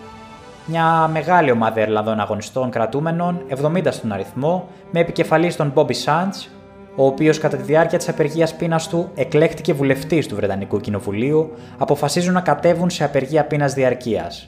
[0.66, 6.48] Μια μεγάλη ομάδα Ιρλανδών αγωνιστών κρατούμενων, 70 στον αριθμό, με επικεφαλή τον Bobby Sands,
[6.96, 12.34] ο οποίος κατά τη διάρκεια της απεργίας πείνας του εκλέχτηκε βουλευτής του Βρετανικού Κοινοβουλίου, αποφασίζουν
[12.34, 14.48] να κατέβουν σε απεργία πείνας διαρκείας.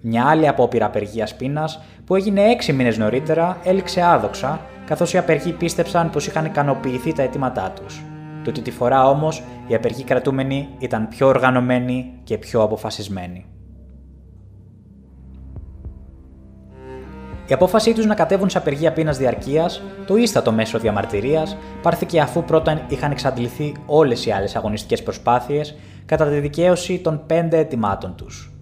[0.00, 5.52] Μια άλλη απόπειρα απεργίας πείνας, που έγινε έξι μήνες νωρίτερα, έληξε άδοξα, καθώς οι απεργοί
[5.52, 8.02] πίστεψαν πως είχαν ικανοποιηθεί τα αιτήματά τους.
[8.44, 13.46] Τούτη τη φορά όμως, οι απεργοί κρατούμενοι ήταν πιο οργανωμένοι και πιο αποφασισμένοι.
[17.46, 22.44] Η απόφασή τους να κατέβουν σε απεργία πείνας διαρκείας, το ίστατο μέσο διαμαρτυρίας, πάρθηκε αφού
[22.44, 25.76] πρώτα είχαν εξαντληθεί όλες οι άλλες αγωνιστικές προσπάθειες
[26.06, 28.52] κατά τη δικαίωση των πέντε αιτημάτων τους.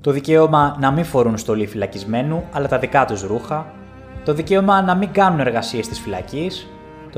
[0.00, 3.66] Το δικαίωμα να μην φορούν στολή φυλακισμένου, αλλά τα δικά τους ρούχα,
[4.24, 6.68] το δικαίωμα να μην κάνουν εργασίες της φυλακής,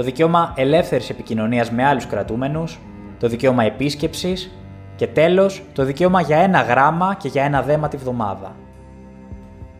[0.01, 2.79] το δικαίωμα ελεύθερης επικοινωνίας με άλλους κρατούμενους,
[3.19, 4.51] το δικαίωμα επίσκεψης
[4.97, 8.57] και τέλος το δικαίωμα για ένα γράμμα και για ένα δέμα τη βδομάδα.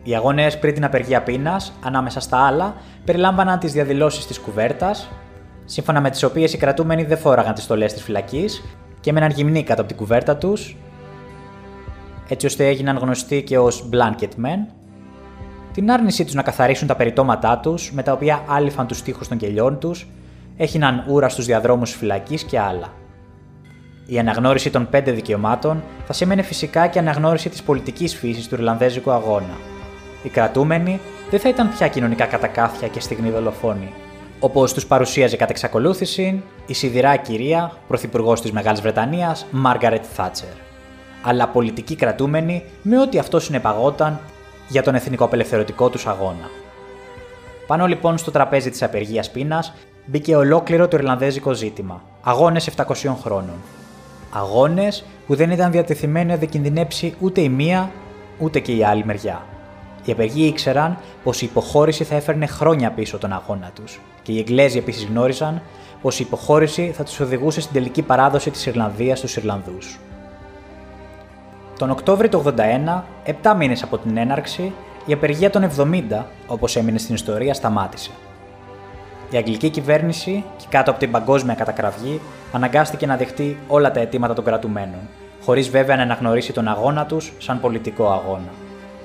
[0.03, 5.09] Οι αγώνες πριν την απεργία πείνας, ανάμεσα στα άλλα, περιλάμβαναν τις διαδηλώσεις της κουβέρτας,
[5.65, 8.63] σύμφωνα με τις οποίες οι κρατούμενοι δεν φόραγαν τις στολές της φυλακής
[8.99, 10.77] και έμεναν γυμνοί κάτω από την κουβέρτα τους,
[12.27, 14.73] έτσι ώστε έγιναν γνωστοί και ως Blanket Men,
[15.73, 19.37] την άρνησή τους να καθαρίσουν τα περιτώματά τους, με τα οποία άλυφαν τους τοίχου των
[19.37, 20.07] κελιών τους,
[20.57, 22.87] έγιναν ούρα στους διαδρόμους φυλακής και άλλα.
[24.05, 29.11] Η αναγνώριση των πέντε δικαιωμάτων θα σήμαινε φυσικά και αναγνώριση της πολιτικής φύσης του Ιρλανδέζικου
[29.11, 29.57] αγώνα,
[30.23, 30.99] οι κρατούμενοι
[31.29, 33.93] δεν θα ήταν πια κοινωνικά κατακάθια και στιγμή δολοφόνοι.
[34.39, 40.49] Όπως τους παρουσίαζε κατά εξακολούθηση η σιδηρά κυρία, πρωθυπουργός της Μεγάλης Βρετανίας, Μάργαρετ Θάτσερ.
[41.21, 44.19] Αλλά πολιτικοί κρατούμενοι με ό,τι αυτό συνεπαγόταν
[44.71, 46.49] για τον εθνικό απελευθερωτικό τους αγώνα.
[47.67, 49.73] Πάνω λοιπόν στο τραπέζι της απεργίας πείνας
[50.05, 52.01] μπήκε ολόκληρο το Ιρλανδέζικο ζήτημα.
[52.21, 53.55] Αγώνες 700 χρόνων.
[54.31, 57.91] Αγώνες που δεν ήταν διατεθειμένοι να διακινδυνεύσει ούτε η μία
[58.39, 59.45] ούτε και η άλλη μεριά.
[60.05, 64.37] Οι απεργοί ήξεραν πως η υποχώρηση θα έφερνε χρόνια πίσω τον αγώνα τους, και οι
[64.37, 65.61] Εγγλέζοι επίσης γνώριζαν
[66.01, 69.99] πως η υποχώρηση θα τους οδηγούσε στην τελική παράδοση της Ιρλανδίας στους Ιρλανδούς.
[71.81, 73.03] Τον Οκτώβριο του 81,
[73.43, 74.73] 7 μήνες από την έναρξη,
[75.05, 78.11] η απεργία των 70, όπως έμεινε στην ιστορία, σταμάτησε.
[79.29, 82.21] Η αγγλική κυβέρνηση, και κάτω από την παγκόσμια κατακραυγή,
[82.51, 84.99] αναγκάστηκε να δεχτεί όλα τα αιτήματα των κρατουμένων,
[85.45, 88.51] χωρίς βέβαια να αναγνωρίσει τον αγώνα τους σαν πολιτικό αγώνα.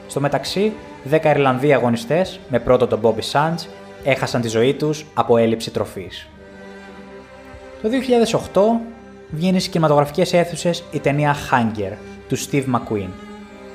[0.06, 0.72] Στο μεταξύ,
[1.10, 3.66] 10 Ιρλανδοί αγωνιστές, με πρώτο τον Bobby Sands,
[4.04, 6.28] έχασαν τη ζωή τους από έλλειψη τροφής.
[7.82, 8.80] Το 2008
[9.30, 11.92] βγαίνεις στις κινηματογραφικές αίθουσες η ταινία Hunger
[12.28, 13.10] του Steve McQueen.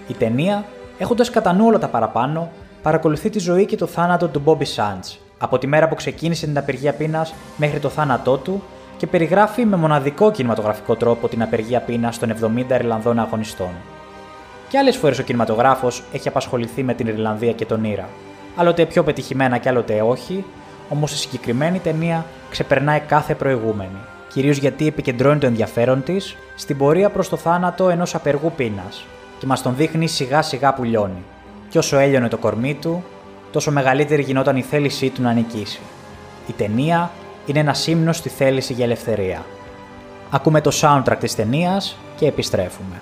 [0.08, 0.66] Η ταινία,
[0.98, 5.18] έχοντας κατά νου όλα τα παραπάνω, παρακολουθεί τη ζωή και το θάνατο του Bobby Sands
[5.42, 8.64] από τη μέρα που ξεκίνησε την απεργία πείνας μέχρι το θάνατό του
[8.98, 12.34] και περιγράφει με μοναδικό κινηματογραφικό τρόπο την απεργία πείνας των
[12.70, 13.72] 70 Ιρλανδών αγωνιστών.
[14.70, 18.10] Και άλλες φορές ο κινηματογράφος έχει απασχοληθεί με την Ιρλανδία και τον Ήρα.
[18.56, 20.46] Άλλοτε πιο πετυχημένα και άλλοτε όχι,
[20.90, 23.98] όμως η συγκεκριμένη ταινία ξεπερνάει κάθε προηγούμενη.
[24.34, 29.06] Κυρίως γιατί επικεντρώνει το ενδιαφέρον της στην πορεία προς το θάνατο ενός απεργού πείνας
[29.40, 31.24] και μας τον δείχνει σιγά σιγά που λιώνει.
[31.70, 33.04] Και όσο έλειωνε το κορμί του,
[33.52, 35.80] τόσο μεγαλύτερη γινόταν η θέλησή του να νικήσει.
[36.48, 37.12] Η ταινία
[37.46, 39.46] είναι ένας ύμνος στη θέληση για ελευθερία.
[40.30, 43.02] Ακούμε το soundtrack της ταινίας και επιστρέφουμε.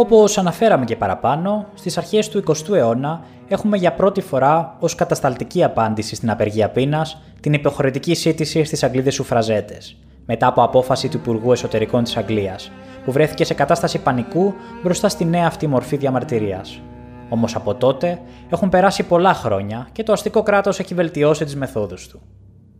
[0.00, 5.64] Όπως αναφέραμε και παραπάνω, στις αρχές του 20ου αιώνα έχουμε για πρώτη φορά ως κατασταλτική
[5.64, 9.96] απάντηση στην απεργία πείνας την υποχρεωτική σύντηση στις Αγγλίδες σουφραζέτες,
[10.26, 12.70] μετά από απόφαση του Υπουργού Εσωτερικών της Αγγλίας,
[13.04, 16.80] που βρέθηκε σε κατάσταση πανικού μπροστά στη νέα αυτή μορφή διαμαρτυρίας.
[17.28, 18.18] Όμως από τότε
[18.50, 22.20] έχουν περάσει πολλά χρόνια και το αστικό κράτος έχει βελτιώσει τις μεθόδους του.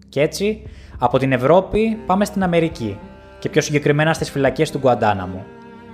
[0.09, 0.63] Και έτσι,
[0.99, 2.99] από την Ευρώπη πάμε στην Αμερική
[3.39, 5.45] και πιο συγκεκριμένα στις φυλακές του Γκουαντάναμου.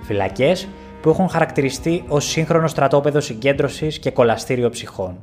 [0.01, 0.67] Φυλακές
[1.01, 5.17] που έχουν χαρακτηριστεί ως σύγχρονο στρατόπεδο συγκέντρωσης και κολαστήριο ψυχών.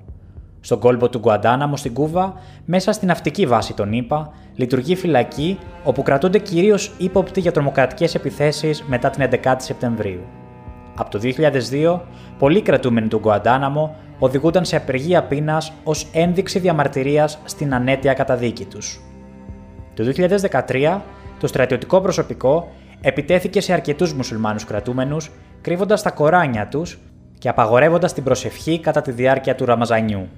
[0.61, 6.03] Στον κόλπο του Γκουαντάναμου στην Κούβα, μέσα στην ναυτική βάση των ΗΠΑ, λειτουργεί φυλακή όπου
[6.03, 10.21] κρατούνται κυρίως ύποπτοι για τρομοκρατικές επιθέσεις μετά την 11η Σεπτεμβρίου.
[10.95, 12.01] Από το 2002,
[12.39, 19.01] πολλοί κρατούμενοι του Γκουαντάναμο οδηγούνταν σε απεργία πείνας ως ένδειξη διαμαρτυρίας στην ανέτεια καταδίκη τους.
[19.95, 21.01] Το 2013,
[21.41, 22.69] το στρατιωτικό προσωπικό
[23.01, 25.31] επιτέθηκε σε αρκετούς μουσουλμάνους κρατούμενους,
[25.65, 26.99] κρύβοντας τα κοράνια τους
[27.39, 30.29] και απαγορεύοντας την προσευχή κατά τη διάρκεια του Ραμαζανιού.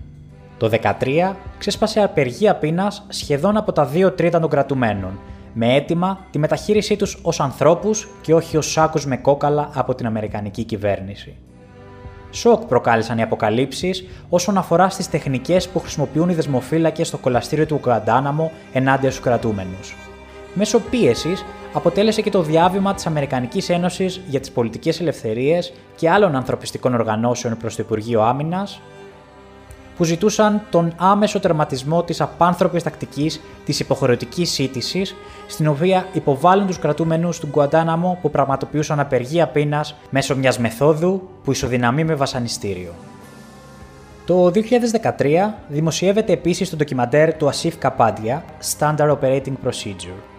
[0.56, 0.70] Το
[1.00, 5.18] 2013 ξέσπασε απεργία πείνα σχεδόν από τα 2 τρίτα των κρατουμένων,
[5.52, 10.06] με αίτημα τη μεταχείρισή τους ως ανθρώπους και όχι ως σάκους με κόκαλα από την
[10.06, 11.36] Αμερικανική κυβέρνηση.
[12.30, 17.80] Σοκ προκάλεσαν οι αποκαλύψεις όσον αφορά στις τεχνικές που χρησιμοποιούν οι δεσμοφύλακες στο κολαστήριο του
[17.82, 19.96] Γκαντάναμο ενάντια στους κρατούμενους.
[20.54, 21.44] Μέσω πίεσης
[21.76, 27.56] αποτέλεσε και το διάβημα της Αμερικανικής Ένωσης για τις Πολιτικές Ελευθερίες και άλλων ανθρωπιστικών οργανώσεων
[27.56, 28.80] προς το Υπουργείο Άμυνας,
[29.96, 35.14] που ζητούσαν τον άμεσο τερματισμό της απάνθρωπης τακτικής της υποχρεωτικής σύντησης,
[35.46, 41.50] στην οποία υποβάλλουν τους κρατούμενους του Γκουαντάναμο που πραγματοποιούσαν απεργία πείνας μέσω μιας μεθόδου που
[41.50, 42.92] ισοδυναμεί με βασανιστήριο.
[44.26, 48.44] Το 2013 δημοσιεύεται επίσης το ντοκιμαντέρ του Ασίφ Καπάντια,
[48.78, 50.35] Standard Operating Procedure,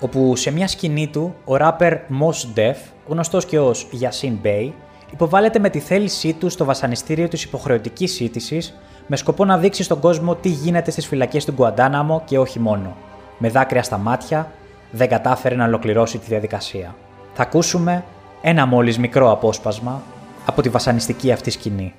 [0.00, 2.76] όπου σε μια σκηνή του ο ράπερ Mos Def,
[3.08, 4.70] γνωστός και ως Yasin Bey,
[5.12, 8.74] υποβάλλεται με τη θέλησή του στο βασανιστήριο της υποχρεωτικής σύντησης
[9.06, 12.96] με σκοπό να δείξει στον κόσμο τι γίνεται στις φυλακές του Γκουαντάναμο και όχι μόνο.
[13.38, 14.52] Με δάκρυα στα μάτια,
[14.90, 16.94] δεν κατάφερε να ολοκληρώσει τη διαδικασία.
[17.34, 18.04] Θα ακούσουμε
[18.42, 20.02] ένα μόλις μικρό απόσπασμα
[20.46, 21.94] από τη βασανιστική αυτή σκηνή.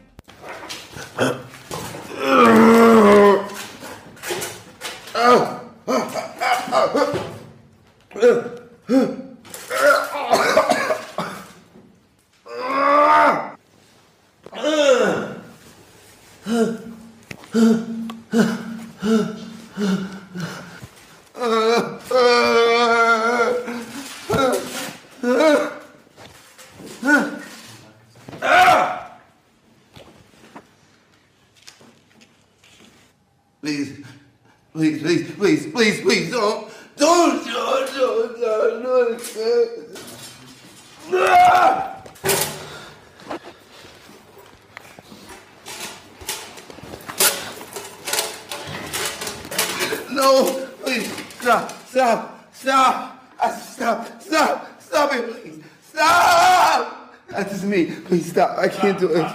[33.62, 34.04] Please,
[34.74, 36.69] please, please, please, please, please, don't, don't,
[50.20, 50.32] No,
[50.84, 51.10] please,
[51.40, 52.20] stop, stop,
[52.62, 52.96] stop,
[53.42, 54.56] Ah, stop, stop,
[54.88, 57.00] stop it, please, stop!
[57.30, 57.86] That's just me.
[58.08, 58.58] Please stop.
[58.58, 59.28] I can't do it.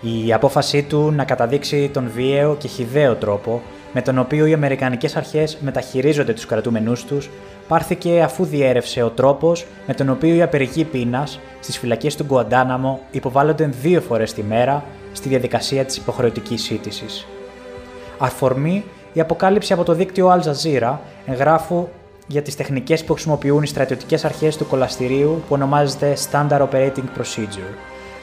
[0.00, 3.62] Η απόφασή του να καταδείξει τον βίαιο και χιδαίο τρόπο
[3.94, 7.30] με τον οποίο οι Αμερικανικές αρχές μεταχειρίζονται τους κρατούμενούς τους
[7.68, 13.00] πάρθηκε αφού διέρευσε ο τρόπος με τον οποίο οι απεργοί πείνας στις φυλακές του Γκουαντάναμο
[13.10, 17.26] υποβάλλονται δύο φορές τη μέρα στη διαδικασία της υποχρεωτικής σύντησης.
[18.18, 21.88] Αφορμή η αποκάλυψη από το δίκτυο Al Jazeera εγγράφου
[22.26, 27.74] για τις τεχνικές που χρησιμοποιούν οι στρατιωτικές αρχές του κολαστηρίου που ονομάζεται Standard Operating Procedure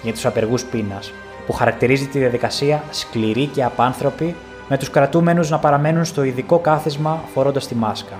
[0.04, 1.12] για τους απεργούς πείνας,
[1.46, 4.36] που χαρακτηρίζει τη διαδικασία σκληρή και απάνθρωπη
[4.72, 8.16] με τους κρατούμενους να παραμένουν στο ειδικό κάθισμα φορώντας τη μάσκα.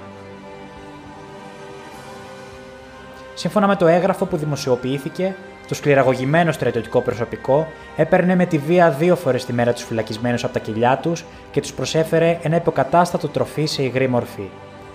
[3.34, 5.36] Σύμφωνα με το έγγραφο που δημοσιοποιήθηκε,
[5.68, 10.54] το σκληραγωγημένο στρατιωτικό προσωπικό έπαιρνε με τη βία δύο φορές τη μέρα τους φυλακισμένους από
[10.54, 14.50] τα κοιλιά τους και τους προσέφερε ένα υποκατάστατο τροφή σε υγρή μορφή.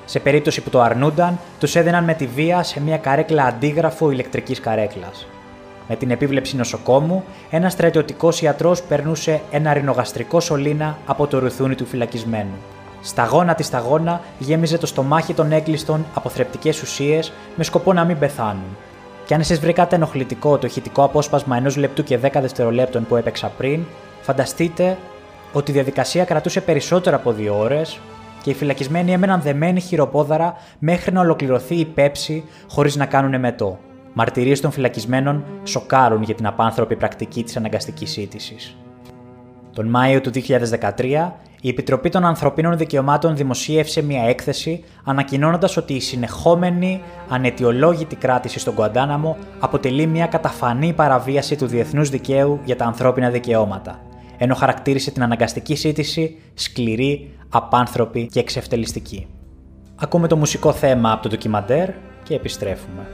[0.05, 4.61] Σε περίπτωση που το αρνούνταν, τους έδιναν με τη βία σε μια καρέκλα αντίγραφο ηλεκτρικής
[4.61, 5.27] καρέκλας.
[5.89, 11.87] Με την επίβλεψη νοσοκόμου, ένας στρατιωτικός ιατρός περνούσε ένα ρινογαστρικό σωλήνα από το ρουθούνι του
[11.87, 12.57] φυλακισμένου.
[13.01, 18.19] Σταγόνα της σταγόνα γέμιζε το στομάχι των έκλειστων από θρεπτικές ουσίες με σκοπό να μην
[18.19, 18.77] πεθάνουν.
[19.27, 23.53] Και αν εσείς βρήκατε ενοχλητικό το ηχητικό απόσπασμα ενός λεπτού και 10 δευτερολέπτων που έπαιξα
[23.57, 23.85] πριν,
[24.21, 24.97] φανταστείτε
[25.53, 28.01] ότι η διαδικασία κρατούσε περισσότερο από δύο ώρες
[28.43, 33.79] και οι φυλακισμένοι έμεναν δεμένοι χειροπόδαρα μέχρι να ολοκληρωθεί η πέψη χωρίς να κάνουν μετό.
[34.19, 38.77] Μαρτυρίες των φυλακισμένων σοκάρουν για την απάνθρωπη πρακτική της αναγκαστικής σύντησης.
[39.73, 46.01] Τον Μάιο του 2013, η Επιτροπή των Ανθρωπίνων Δικαιωμάτων δημοσίευσε μια έκθεση ανακοινώνοντας ότι η
[46.01, 53.31] συνεχόμενη ανετιολόγητη κράτηση στον Κουαντάναμο αποτελεί μια καταφανή παραβίαση του διεθνούς δικαίου για τα ανθρώπινα
[53.31, 54.01] δικαιώματα,
[54.39, 59.27] ενώ χαρακτήρισε την αναγκαστική σύντηση σκληρή, απάνθρωπη και εξευτελιστική.
[59.97, 61.91] Ακούμε το μουσικό θέμα από το ντοκιμαντέρ
[62.23, 63.07] και επιστρέφουμε.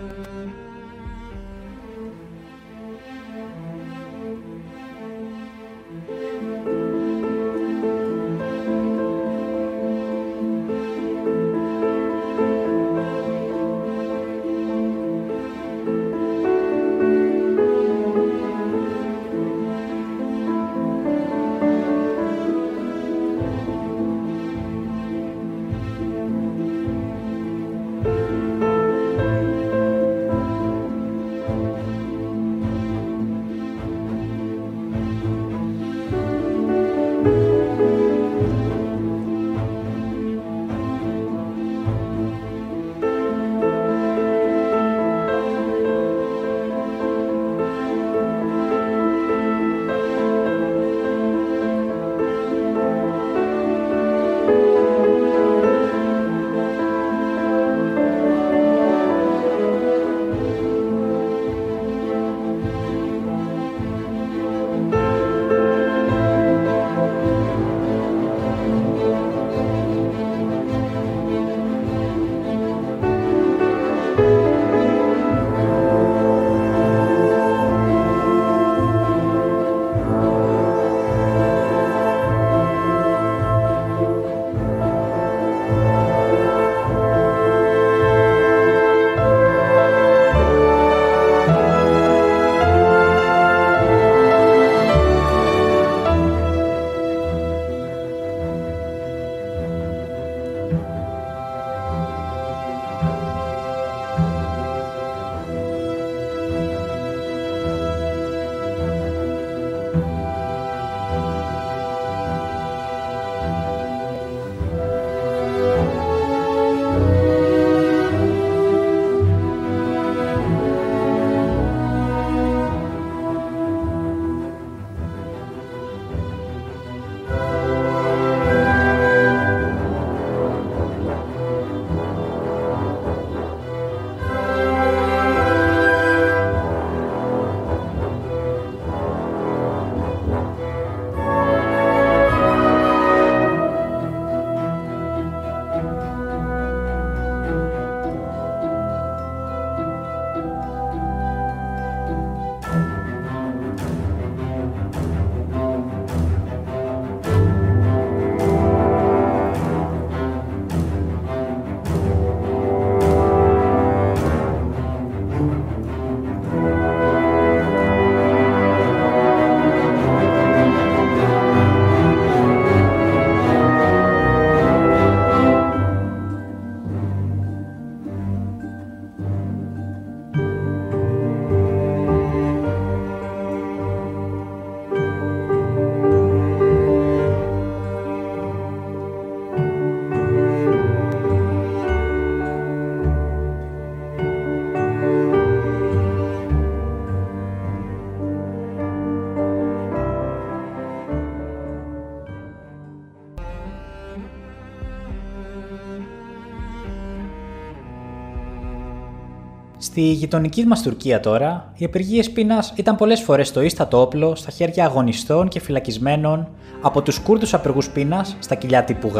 [209.83, 214.51] Στη γειτονική μας Τουρκία τώρα, οι απεργίες πείνας ήταν πολλές φορές το ίστατο όπλο στα
[214.51, 216.49] χέρια αγωνιστών και φυλακισμένων.
[216.81, 219.19] Από τους Κούρδους απεργούς πείνας στα κοιλιά τύπου Γ,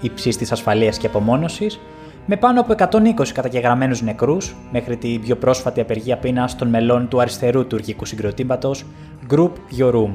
[0.00, 1.80] υψής της ασφαλείας και απομόνωσης,
[2.26, 7.20] με πάνω από 120 καταγεγραμμένους νεκρούς μέχρι την πιο πρόσφατη απεργία πείνας των μελών του
[7.20, 8.84] αριστερού τουρκικού συγκροτήματος
[9.30, 10.10] Group Yorum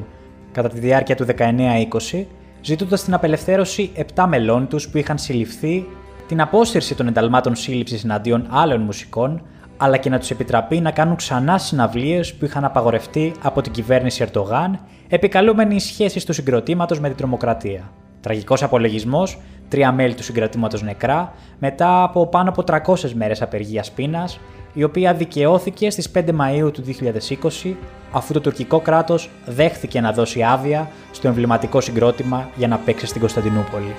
[0.51, 2.25] κατά τη διάρκεια του 19-20,
[2.61, 5.85] ζητώντα την απελευθέρωση 7 μελών τους που είχαν συλληφθεί,
[6.27, 9.41] την απόσυρση των ενταλμάτων σύλληψης εναντίον άλλων μουσικών,
[9.81, 14.23] αλλά και να τους επιτραπεί να κάνουν ξανά συναυλίες που είχαν απαγορευτεί από την κυβέρνηση
[14.27, 17.91] Ερντογάν, επικαλούμενοι σχέσεις του συγκροτήματος με την τρομοκρατία.
[18.21, 24.39] Τραγικός απολογισμός, τρία μέλη του συγκροτήματο νεκρά, μετά από πάνω από 300 μέρες απεργίας πείνας,
[24.73, 27.75] η οποία δικαιώθηκε στις 5 Μαου του 2020,
[28.11, 33.19] αφού το τουρκικό κράτος δέχθηκε να δώσει άδεια στο εμβληματικό συγκρότημα για να παίξει στην
[33.19, 33.95] Κωνσταντινούπολη.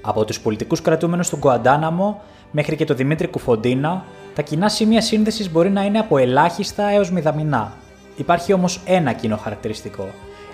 [0.00, 5.50] Από τους πολιτικούς κρατούμενους του Γκουαντάναμο μέχρι και το Δημήτρη Κουφοντίνα, τα κοινά σημεία σύνδεσης
[5.50, 7.72] μπορεί να είναι από ελάχιστα έως μηδαμινά.
[8.16, 10.08] Υπάρχει όμως ένα κοινό χαρακτηριστικό.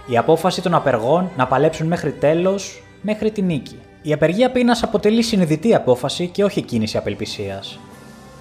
[0.07, 3.79] Η απόφαση των απεργών να παλέψουν μέχρι τέλος, μέχρι τη νίκη.
[4.03, 7.79] Η απεργία πείνας αποτελεί συνειδητή απόφαση και όχι κίνηση απελπισίας.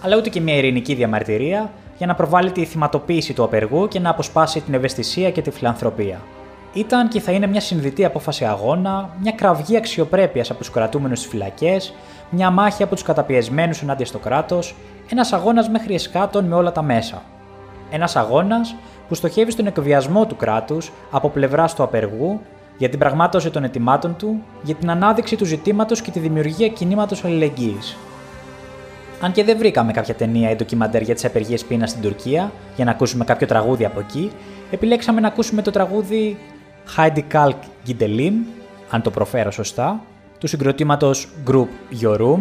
[0.01, 4.09] Αλλά ούτε και μια ειρηνική διαμαρτυρία για να προβάλλει τη θυματοποίηση του απεργού και να
[4.09, 6.21] αποσπάσει την ευαισθησία και τη φιλανθρωπία.
[6.73, 11.31] Ήταν και θα είναι μια συνειδητή απόφαση αγώνα, μια κραυγή αξιοπρέπειας από τους κρατούμενους στις
[11.31, 11.93] φυλακές,
[12.33, 14.75] μια μάχη από τους καταπιεσμένους ενάντια στο κράτος,
[15.11, 17.21] ένας αγώνας μέχρι εσκάτων με όλα τα μέσα.
[17.91, 18.75] Ένας αγώνας
[19.07, 22.39] που στοχεύει στον εκβιασμό του κράτους από πλευράς του απεργού
[22.77, 27.25] για την πραγμάτωση των ετοιμάτων του, για την ανάδειξη του ζητήματος και τη δημιουργία κινήματος
[27.25, 27.97] αλληλεγγύης.
[29.21, 32.85] Αν και δεν βρήκαμε κάποια ταινία ή ντοκιμαντέρ για τις απεργίες πείνα στην Τουρκία, για
[32.85, 34.31] να ακούσουμε κάποιο τραγούδι από εκεί,
[34.71, 36.37] επιλέξαμε να ακούσουμε το τραγούδι
[36.97, 37.55] Haydi Kalk
[37.87, 38.33] Gidelim,
[38.89, 40.01] αν το προφέρω σωστά,
[40.43, 41.67] του συγκροτήματος Grup
[42.01, 42.39] Yorum,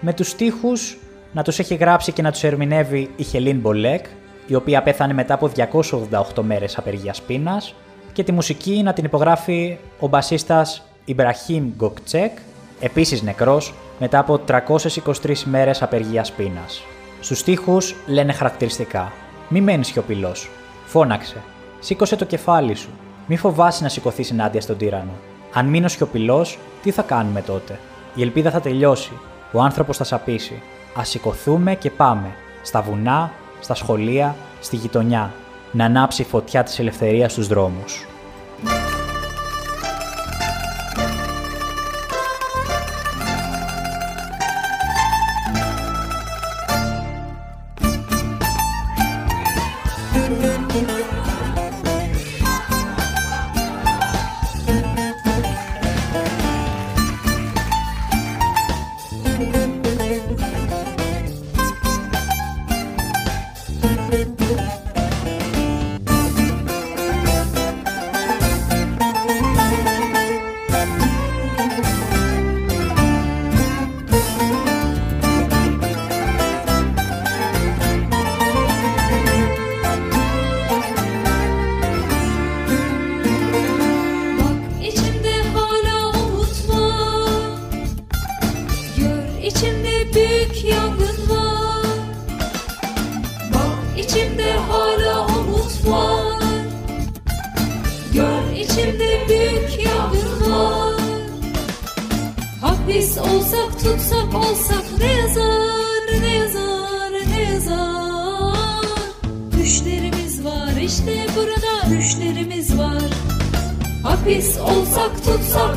[0.00, 0.98] με τους στίχους
[1.32, 4.04] να τους έχει γράψει και να τους ερμηνεύει η Χελίν Μπολέκ,
[4.46, 7.74] η οποία πέθανε μετά από 288 μέρες απεργίας πείνας,
[8.12, 12.38] και τη μουσική να την υπογράφει ο μπασίστας Ιμπραχήμ Γκοκτσέκ,
[12.80, 16.82] επίσης νεκρός μετά από 323 μέρες απεργίας πείνας.
[17.20, 19.12] Στους στίχους λένε χαρακτηριστικά
[19.48, 20.50] «Μη μένεις σιωπηλός,
[20.86, 21.36] φώναξε,
[21.80, 22.90] σήκωσε το κεφάλι σου,
[23.26, 25.12] μη φοβάσαι να σηκωθείς ενάντια στον τύρανο.
[25.54, 27.78] Αν μείνω σιωπηλός, τι θα κάνουμε τότε;
[28.14, 29.12] Η ελπίδα θα τελειώσει.
[29.52, 30.62] Ο άνθρωπος θα σαπίσει.
[30.98, 32.34] Α σηκωθούμε και πάμε.
[32.62, 35.32] Στα βουνά, στα σχολεία, στη γειτονιά.
[35.72, 38.06] Να ανάψει η φωτιά της ελευθερίας στους δρόμους.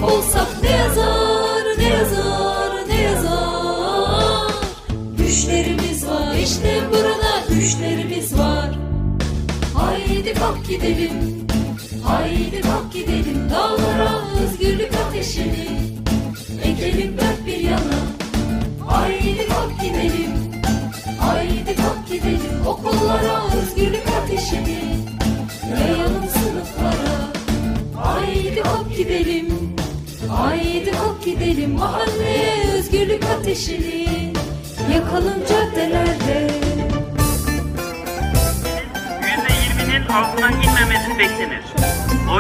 [0.04, 0.57] all so.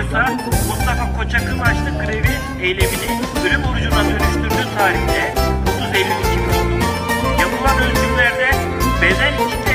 [0.07, 0.37] Oysa
[0.67, 2.27] Mustafa Koçak'ın açtığı grevi
[2.61, 7.41] eylemini ölüm orucuna dönüştürdüğü tarihte 30 Eylül 2009.
[7.41, 8.51] Yapılan ölçümlerde
[9.01, 9.66] beden ikinci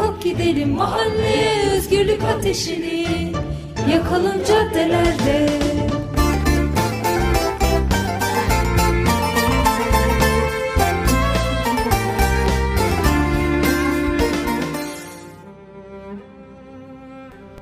[0.00, 3.32] Haydi kalk gidelim mahalleye özgürlük ateşini
[3.92, 5.60] Yakalın caddelerde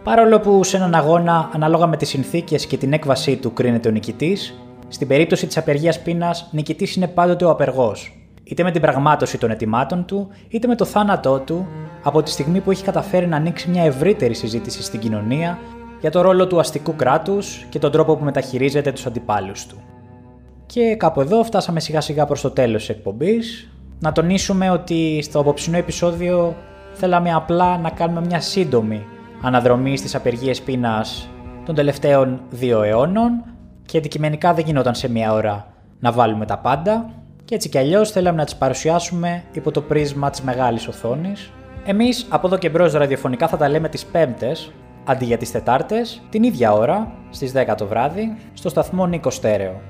[0.04, 3.90] Παρόλο που σε έναν αγώνα, ανάλογα με τις συνθήκες και την έκβασή του, κρίνεται ο
[3.92, 4.54] νικητής,
[4.88, 8.17] στην περίπτωση της απεργίας πείνας, νικητής είναι πάντοτε ο απεργός.
[8.48, 11.66] Είτε με την πραγμάτωση των ετοιμάτων του, είτε με το θάνατό του,
[12.02, 15.58] από τη στιγμή που έχει καταφέρει να ανοίξει μια ευρύτερη συζήτηση στην κοινωνία
[16.00, 19.76] για το ρόλο του αστικού κράτους και τον τρόπο που μεταχειρίζεται τους αντιπάλους του.
[20.66, 23.70] Και κάπου εδώ φτάσαμε σιγά σιγά προς το τέλος της εκπομπής.
[23.98, 26.54] Να τονίσουμε ότι στο απόψινό επεισόδιο
[26.92, 29.06] θέλαμε απλά να κάνουμε μια σύντομη
[29.42, 31.28] αναδρομή στις απεργίες πείνας
[31.64, 33.44] των τελευταίων δύο αιώνων
[33.86, 35.66] και αντικειμενικά δεν γινόταν σε μία ώρα
[36.00, 37.10] να βάλουμε τα πάντα
[37.48, 41.50] και έτσι κι αλλιώς θέλαμε να τις παρουσιάσουμε υπό το πρίσμα της μεγάλης οθόνης.
[41.84, 44.72] Εμείς από εδώ και μπρος ραδιοφωνικά θα τα λέμε τις Πέμπτες
[45.04, 49.80] αντί για τις Τετάρτες την ίδια ώρα στις 10 το βράδυ στο σταθμό Νίκο Στέρεο.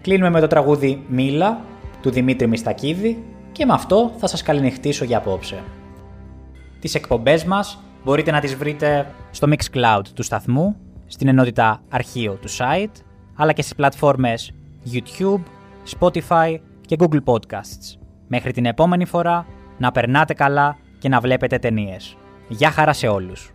[0.00, 1.60] Κλείνουμε με το τραγούδι «Μίλα»
[2.02, 5.62] του Δημήτρη Μιστακίδη και με αυτό θα σας καληνυχτήσω για απόψε.
[6.80, 10.76] Τις εκπομπές μας μπορείτε να τις βρείτε στο Mixcloud του σταθμού,
[11.06, 13.02] στην ενότητα αρχείο του site,
[13.36, 14.52] αλλά και στις πλατφόρμες
[14.92, 15.42] YouTube,
[15.98, 16.58] Spotify
[16.88, 17.98] και Google Podcasts.
[18.26, 19.46] Μέχρι την επόμενη φορά,
[19.78, 22.16] να περνάτε καλά και να βλέπετε ταινίες.
[22.48, 23.52] Γεια χαρά σε όλους!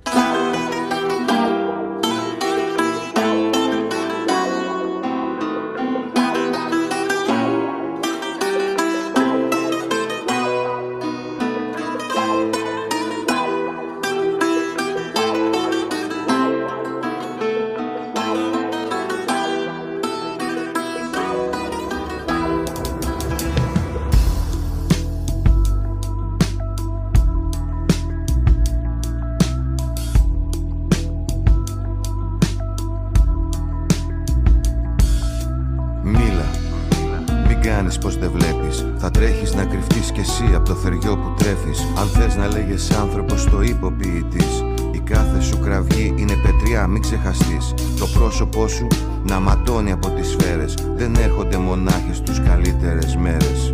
[41.73, 46.87] Που τρέφεις Αν θες να λέγεσαι άνθρωπος το υποποιητής Η κάθε σου κραυγή είναι πετριά,
[46.87, 47.73] μην ξεχαστείς.
[47.99, 48.87] Το πρόσωπό σου
[49.23, 50.73] να ματώνει από τις σφαίρες.
[50.95, 53.73] Δεν έρχονται μονάχοι στους καλύτερες μέρες.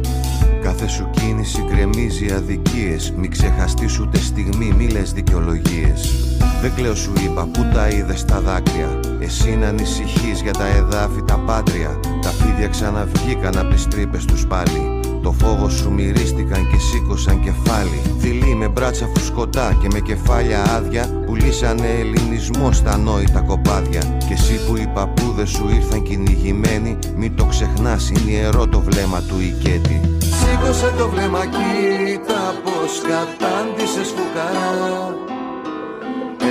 [0.62, 3.14] Κάθε σου κίνηση γκρεμίζει αδικίες.
[3.18, 6.14] Μην ξεχαστείς ούτε στιγμή, μη λες δικαιολογίες.
[6.62, 9.00] Δεν κλαίω σου είπα που τα είδες τα δάκρυα.
[9.20, 12.00] Εσύ να ανησυχείς για τα εδάφη τα πάτρια.
[12.22, 14.99] Τα φίδια ξαναβγήκαν από τις τρύπες τους πάλι
[15.30, 18.02] το φόβο σου μυρίστηκαν και σήκωσαν κεφάλι.
[18.18, 24.18] Δειλοί με μπράτσα φουσκωτά και με κεφάλια άδεια Πουλήσανε ελληνισμό στα νόητα κοπάδια.
[24.28, 29.22] Και εσύ που οι παππούδες σου ήρθαν κυνηγημένοι Μην το ξεχνάς είναι ιερό το βλέμμα
[29.22, 35.16] του οικέτη Σήκωσε το βλέμμα κοίτα πως κατάντησες φουκαρά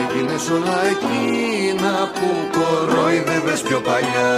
[0.01, 4.37] Έγινες όλα εκείνα που κορόιδευες πιο παλιά.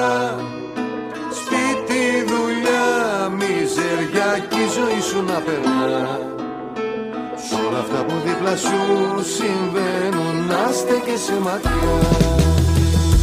[1.38, 2.29] Σπίτι,
[2.70, 5.82] δουλειά, μιζεριά κι η ζωή σου να περνά.
[7.44, 8.80] Σ' όλα αυτά που δίπλα σου
[9.36, 11.96] συμβαίνουν να στέκεσαι μακριά.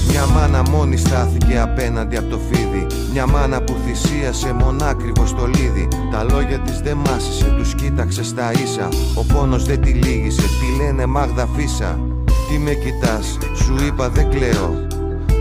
[0.09, 2.87] Μια μάνα μόνη στάθηκε απέναντι από το φίδι.
[3.11, 5.87] Μια μάνα που θυσίασε μονάκριβο στο λίδι.
[6.11, 8.87] Τα λόγια της δεν μάσησε, τους κοίταξε στα ίσα.
[9.15, 11.99] Ο πόνος δεν τη λύγησε, τη λένε Μάγδα Φίσα.
[12.49, 14.87] Τι με κοιτάς, σου είπα δεν κλαίω.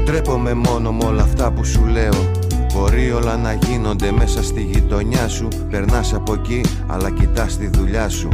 [0.05, 2.36] Τρέπομαι μόνο με όλα αυτά που σου λέω
[2.77, 5.49] Μπορεί όλα να γίνονται μέσα στη γειτονιά σου.
[5.71, 8.29] Περνάς από εκεί αλλά κοιτάς τη δουλειά σου.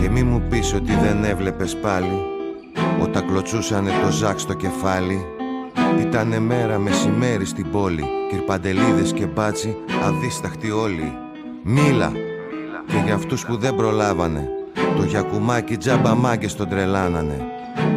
[0.00, 2.22] Και μη μου πεις ότι δεν έβλεπες πάλι
[3.02, 5.24] Όταν κλωτσούσανε το ζάκ στο κεφάλι.
[6.00, 11.12] Ήτανε μέρα μεσημέρι στην πόλη Κυρπαντελίδες και μπάτσι αδίσταχτοι όλοι.
[11.62, 12.12] Μίλα.
[12.86, 14.48] Και για αυτούς που δεν προλάβανε
[14.96, 17.46] Το γιακουμάκι τζάμπα μάγκες τον τρελάνανε.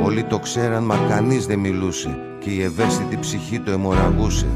[0.03, 2.17] Όλοι το ξέραν μα κανείς δεν μιλούσε.
[2.39, 4.47] Και η ευαίσθητη ψυχή το αιμορραγούσε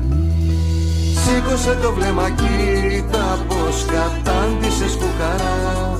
[1.26, 6.00] Σήκωσε το βλέμμα κοίτα πως κατάντησες φουκαρά.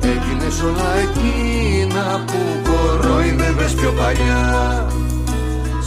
[0.00, 4.86] Έγινες όλα εκείνα που κορόιδευες πιο παλιά.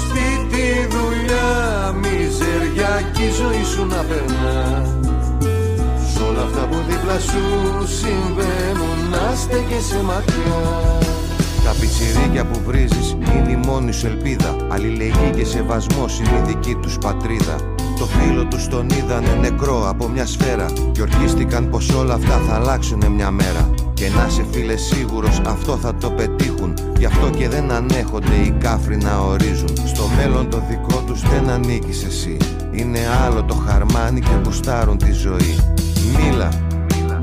[0.01, 1.51] Σπίτι, δουλειά,
[2.01, 4.85] μιζεριά κι η ζωή σου να περνά.
[6.13, 7.43] Σ' όλα αυτά που δίπλα σου
[7.99, 10.63] συμβαίνουν να στέκεσαι μακριά.
[11.63, 14.55] Τα πιτσιρίκια που βρίζεις είναι η μόνη σου ελπίδα.
[14.69, 17.72] Αλληλεγγύη και σεβασμός είναι η δική τους πατρίδα
[18.03, 22.55] Το φίλο τους τον είδανε νεκρό από μια σφαίρα Και ορκίστηκαν πως όλα αυτά θα
[22.55, 27.49] αλλάξουνε μια μέρα Και να σε φίλε σίγουρος αυτό θα το πετύχουν Γι' αυτό και
[27.49, 32.37] δεν ανέχονται οι κάφροι να ορίζουν Στο μέλλον το δικό τους δεν ανήκεις εσύ
[32.71, 35.55] Είναι άλλο το χαρμάνι και γουστάρουν τη ζωή
[36.17, 36.49] Μίλα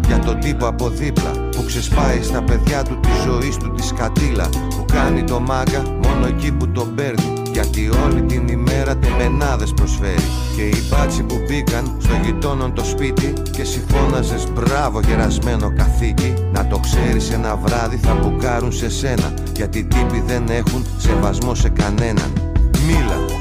[0.06, 4.48] Για τον τύπο από δίπλα που ξεσπάει στα παιδιά του τη ζωή του τη σκατήλα.
[4.48, 7.39] Που κάνει το μάγκα μόνο εκεί που τον παίρνει.
[7.52, 10.28] Γιατί όλη την ημέρα τεμενάδες προσφέρει.
[10.56, 16.34] Και οι μπάτσοι που μπήκαν στο γειτόνον το σπίτι και συμφώναζες μπράβο γερασμένο καθήκη.
[16.52, 19.34] Να το ξέρεις ένα βράδυ θα μπουκάρουν σε σένα.
[19.56, 22.32] Γιατί οι τύποι δεν έχουν σεβασμό σε κανέναν.
[22.86, 23.40] Μίλα,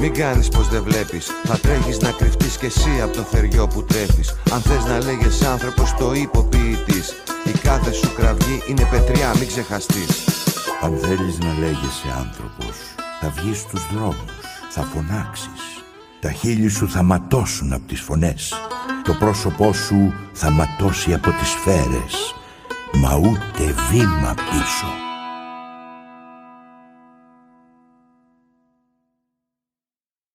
[0.00, 3.84] μην κάνεις πως δεν βλέπεις Θα τρέχεις να κρυφτείς κι εσύ από το θεριό που
[3.84, 7.14] τρέφεις Αν θες να λέγες άνθρωπος το υποποιητής
[7.44, 10.24] Η κάθε σου κραυγή είναι πετριά μην ξεχαστείς
[10.82, 12.93] Αν θέλεις να λέγεσαι άνθρωπος
[13.24, 14.32] Θα βγεις στους δρόμους
[14.70, 15.82] Θα φωνάξεις.
[16.20, 18.54] Τα χείλη σου θα ματώσουν από τις φωνές.
[19.04, 22.34] Το πρόσωπό σου θα ματώσει από τις σφαίρες.
[22.92, 24.86] Μα ούτε βήμα πίσω